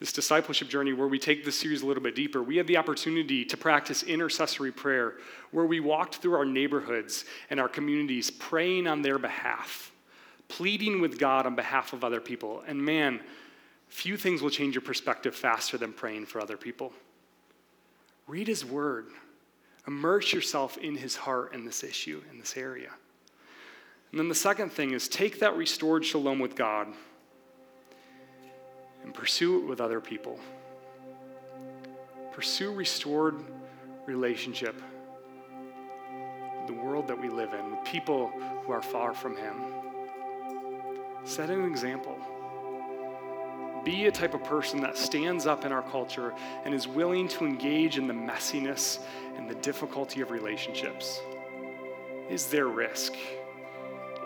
this 0.00 0.12
discipleship 0.12 0.68
journey 0.68 0.94
where 0.94 1.06
we 1.06 1.18
take 1.18 1.44
this 1.44 1.58
series 1.58 1.82
a 1.82 1.86
little 1.86 2.02
bit 2.02 2.14
deeper. 2.14 2.42
We 2.42 2.56
had 2.56 2.66
the 2.66 2.78
opportunity 2.78 3.44
to 3.44 3.56
practice 3.56 4.02
intercessory 4.02 4.72
prayer, 4.72 5.14
where 5.50 5.66
we 5.66 5.78
walked 5.78 6.16
through 6.16 6.34
our 6.34 6.46
neighborhoods 6.46 7.26
and 7.50 7.60
our 7.60 7.68
communities, 7.68 8.30
praying 8.30 8.86
on 8.86 9.02
their 9.02 9.18
behalf, 9.18 9.92
pleading 10.48 11.02
with 11.02 11.18
God 11.18 11.44
on 11.44 11.54
behalf 11.54 11.92
of 11.92 12.02
other 12.02 12.18
people. 12.18 12.64
And 12.66 12.82
man, 12.82 13.20
Few 13.90 14.16
things 14.16 14.40
will 14.40 14.50
change 14.50 14.74
your 14.74 14.82
perspective 14.82 15.34
faster 15.34 15.76
than 15.76 15.92
praying 15.92 16.26
for 16.26 16.40
other 16.40 16.56
people. 16.56 16.92
Read 18.26 18.46
his 18.46 18.64
word, 18.64 19.08
immerse 19.86 20.32
yourself 20.32 20.78
in 20.78 20.96
his 20.96 21.16
heart 21.16 21.52
in 21.52 21.64
this 21.64 21.84
issue, 21.84 22.22
in 22.30 22.38
this 22.38 22.56
area. 22.56 22.90
And 24.10 24.18
then 24.18 24.28
the 24.28 24.34
second 24.34 24.70
thing 24.70 24.92
is 24.92 25.08
take 25.08 25.40
that 25.40 25.56
restored 25.56 26.04
shalom 26.04 26.38
with 26.38 26.54
God 26.54 26.88
and 29.04 29.12
pursue 29.12 29.60
it 29.60 29.66
with 29.66 29.80
other 29.80 30.00
people. 30.00 30.38
Pursue 32.32 32.72
restored 32.72 33.36
relationship 34.06 34.80
the 36.68 36.72
world 36.72 37.08
that 37.08 37.20
we 37.20 37.28
live 37.28 37.52
in, 37.52 37.70
with 37.72 37.84
people 37.84 38.28
who 38.64 38.72
are 38.72 38.82
far 38.82 39.12
from 39.12 39.36
Him. 39.36 39.56
Set 41.24 41.50
an 41.50 41.64
example. 41.64 42.16
Be 43.84 44.06
a 44.06 44.12
type 44.12 44.34
of 44.34 44.44
person 44.44 44.80
that 44.82 44.98
stands 44.98 45.46
up 45.46 45.64
in 45.64 45.72
our 45.72 45.82
culture 45.82 46.34
and 46.64 46.74
is 46.74 46.86
willing 46.86 47.28
to 47.28 47.46
engage 47.46 47.96
in 47.96 48.06
the 48.06 48.14
messiness 48.14 48.98
and 49.36 49.48
the 49.48 49.54
difficulty 49.56 50.20
of 50.20 50.30
relationships. 50.30 51.20
Is 52.28 52.46
there 52.46 52.68
risk? 52.68 53.14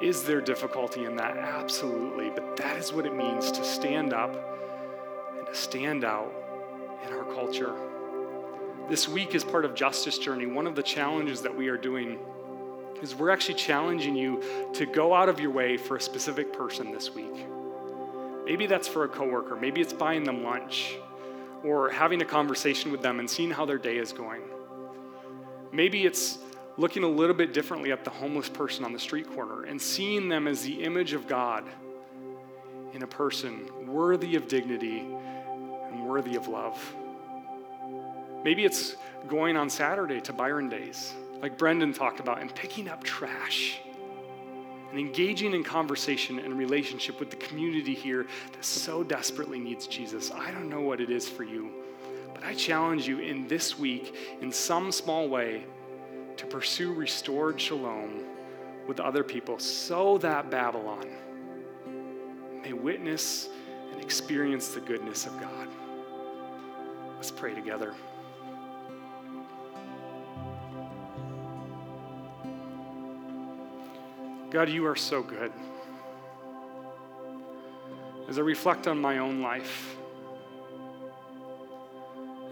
Is 0.03 0.25
there 0.25 0.41
difficulty 0.41 1.05
in 1.05 1.17
that? 1.17 1.37
Absolutely. 1.37 2.31
But 2.31 2.57
that 2.57 2.77
is 2.77 2.93
what 2.93 3.07
it 3.07 3.15
means 3.15 3.53
to 3.53 3.65
stand 3.65 4.13
up 4.13 4.35
and 5.39 5.47
to 5.47 5.55
stand 5.55 6.05
out 6.05 6.33
in 7.07 7.13
our 7.13 7.25
culture. 7.25 7.75
This 8.89 9.09
week, 9.09 9.35
as 9.35 9.45
part 9.45 9.65
of 9.65 9.75
Justice 9.75 10.19
Journey, 10.19 10.47
one 10.47 10.67
of 10.67 10.75
the 10.75 10.83
challenges 10.83 11.41
that 11.43 11.57
we 11.57 11.69
are 11.69 11.79
doing 11.79 12.19
is 13.01 13.15
we're 13.15 13.31
actually 13.31 13.55
challenging 13.55 14.17
you 14.17 14.43
to 14.75 14.85
go 14.85 15.15
out 15.15 15.29
of 15.29 15.39
your 15.39 15.51
way 15.51 15.77
for 15.77 15.97
a 15.97 16.01
specific 16.01 16.53
person 16.53 16.91
this 16.91 17.15
week. 17.15 17.47
Maybe 18.45 18.67
that's 18.67 18.89
for 18.89 19.05
a 19.05 19.09
coworker. 19.09 19.57
Maybe 19.57 19.81
it's 19.81 19.93
buying 19.93 20.25
them 20.25 20.45
lunch 20.45 20.95
or 21.65 21.91
having 21.91 22.21
a 22.21 22.25
conversation 22.25 22.93
with 22.93 23.03
them 23.03 23.19
and 23.19 23.29
seeing 23.29 23.51
how 23.51 23.65
their 23.65 23.79
day 23.79 23.97
is 23.97 24.13
going. 24.13 24.43
Maybe 25.73 26.05
it's 26.05 26.39
looking 26.77 27.05
a 27.05 27.09
little 27.09 27.35
bit 27.35 27.53
differently 27.53 27.91
at 27.91 28.05
the 28.05 28.11
homeless 28.11 28.49
person 28.49 28.85
on 28.85 28.93
the 28.93 28.99
street 28.99 29.29
corner 29.35 29.65
and 29.65 29.81
seeing 29.81 30.29
them 30.29 30.47
as 30.47 30.63
the 30.63 30.83
image 30.83 31.13
of 31.13 31.27
God 31.27 31.65
in 32.93 33.03
a 33.03 33.07
person 33.07 33.69
worthy 33.87 34.37
of 34.37 34.47
dignity 34.47 35.01
and 35.01 36.07
worthy 36.07 36.37
of 36.37 36.49
love. 36.49 36.79
Maybe 38.45 38.65
it's 38.65 38.97
going 39.27 39.57
on 39.57 39.71
Saturday 39.71 40.21
to 40.23 40.33
Byron 40.33 40.69
Days, 40.69 41.15
like 41.41 41.57
Brendan 41.57 41.93
talked 41.93 42.21
about, 42.21 42.41
and 42.41 42.55
picking 42.55 42.89
up 42.89 43.03
trash 43.03 43.81
and 44.95 45.01
engaging 45.01 45.55
in 45.55 45.65
conversation 45.65 46.39
and 46.39 46.57
relationship 46.57 47.19
with 47.19 47.29
the 47.29 47.35
community 47.35 47.95
here 47.95 48.29
that 48.53 48.65
so 48.65 49.03
desperately 49.03 49.59
needs 49.59 49.89
Jesus. 49.89 50.31
I 50.31 50.53
don't 50.53 50.69
know 50.69 50.83
what 50.83 51.01
it 51.01 51.11
is 51.11 51.29
for 51.29 51.43
you, 51.43 51.69
but 52.33 52.45
I 52.45 52.55
challenge 52.55 53.09
you 53.09 53.19
in 53.19 53.49
this 53.49 53.77
week, 53.77 54.15
in 54.41 54.53
some 54.53 54.93
small 54.93 55.29
way, 55.29 55.65
to 56.37 56.47
pursue 56.47 56.95
restored 56.95 57.61
shalom 57.61 58.23
with 58.87 59.01
other 59.01 59.25
people 59.25 59.59
so 59.59 60.17
that 60.19 60.49
Babylon 60.49 61.09
may 62.63 62.73
witness 62.73 63.49
and 63.91 64.01
experience 64.01 64.69
the 64.69 64.81
goodness 64.81 65.27
of 65.27 65.41
God. 65.41 65.67
Let's 67.17 67.33
pray 67.33 67.53
together. 67.53 67.95
God, 74.55 74.69
you 74.69 74.87
are 74.87 74.95
so 74.95 75.21
good. 75.21 75.51
As 78.29 78.39
I 78.39 78.43
reflect 78.43 78.87
on 78.87 79.01
my 79.01 79.19
own 79.19 79.43
life, 79.43 79.97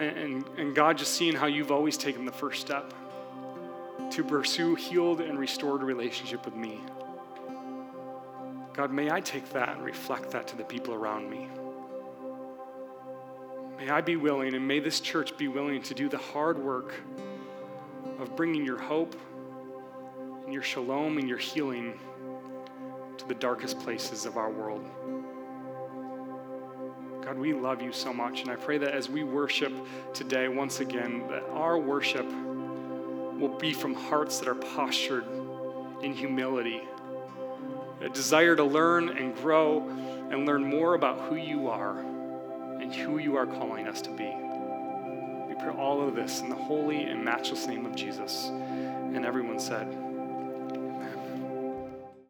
and, 0.00 0.18
and, 0.18 0.48
and, 0.58 0.74
God, 0.74 0.98
just 0.98 1.12
seeing 1.12 1.36
how 1.36 1.46
you've 1.46 1.70
always 1.70 1.96
taken 1.96 2.24
the 2.24 2.32
first 2.32 2.60
step 2.60 2.92
to 4.10 4.24
pursue 4.24 4.74
healed 4.74 5.20
and 5.20 5.38
restored 5.38 5.84
relationship 5.84 6.44
with 6.44 6.56
me. 6.56 6.80
God, 8.72 8.90
may 8.90 9.08
I 9.08 9.20
take 9.20 9.50
that 9.50 9.68
and 9.68 9.84
reflect 9.84 10.32
that 10.32 10.48
to 10.48 10.56
the 10.56 10.64
people 10.64 10.94
around 10.94 11.30
me. 11.30 11.48
May 13.78 13.90
I 13.90 14.00
be 14.00 14.16
willing, 14.16 14.56
and 14.56 14.66
may 14.66 14.80
this 14.80 14.98
church 14.98 15.36
be 15.36 15.46
willing 15.46 15.80
to 15.82 15.94
do 15.94 16.08
the 16.08 16.18
hard 16.18 16.58
work 16.58 16.94
of 18.18 18.34
bringing 18.34 18.64
your 18.64 18.78
hope 18.78 19.14
your 20.52 20.62
shalom 20.62 21.18
and 21.18 21.28
your 21.28 21.38
healing 21.38 21.98
to 23.18 23.26
the 23.26 23.34
darkest 23.34 23.80
places 23.80 24.26
of 24.26 24.36
our 24.36 24.50
world. 24.50 24.84
God, 27.24 27.38
we 27.38 27.52
love 27.52 27.80
you 27.80 27.92
so 27.92 28.12
much, 28.12 28.42
and 28.42 28.50
I 28.50 28.56
pray 28.56 28.78
that 28.78 28.92
as 28.92 29.08
we 29.08 29.22
worship 29.22 29.72
today, 30.12 30.48
once 30.48 30.80
again, 30.80 31.26
that 31.28 31.44
our 31.50 31.78
worship 31.78 32.26
will 32.26 33.56
be 33.58 33.72
from 33.72 33.94
hearts 33.94 34.38
that 34.40 34.48
are 34.48 34.54
postured 34.54 35.24
in 36.02 36.12
humility 36.12 36.82
a 38.02 38.08
desire 38.08 38.56
to 38.56 38.64
learn 38.64 39.10
and 39.10 39.34
grow 39.36 39.88
and 40.30 40.44
learn 40.44 40.64
more 40.64 40.94
about 40.94 41.20
who 41.28 41.36
you 41.36 41.68
are 41.68 42.00
and 42.80 42.92
who 42.92 43.18
you 43.18 43.36
are 43.36 43.46
calling 43.46 43.86
us 43.86 44.02
to 44.02 44.10
be. 44.10 44.24
We 45.48 45.54
pray 45.60 45.72
all 45.78 46.06
of 46.06 46.16
this 46.16 46.40
in 46.40 46.48
the 46.48 46.56
holy 46.56 47.04
and 47.04 47.24
matchless 47.24 47.66
name 47.66 47.86
of 47.86 47.94
Jesus. 47.94 48.46
And 48.48 49.24
everyone 49.24 49.60
said, 49.60 49.86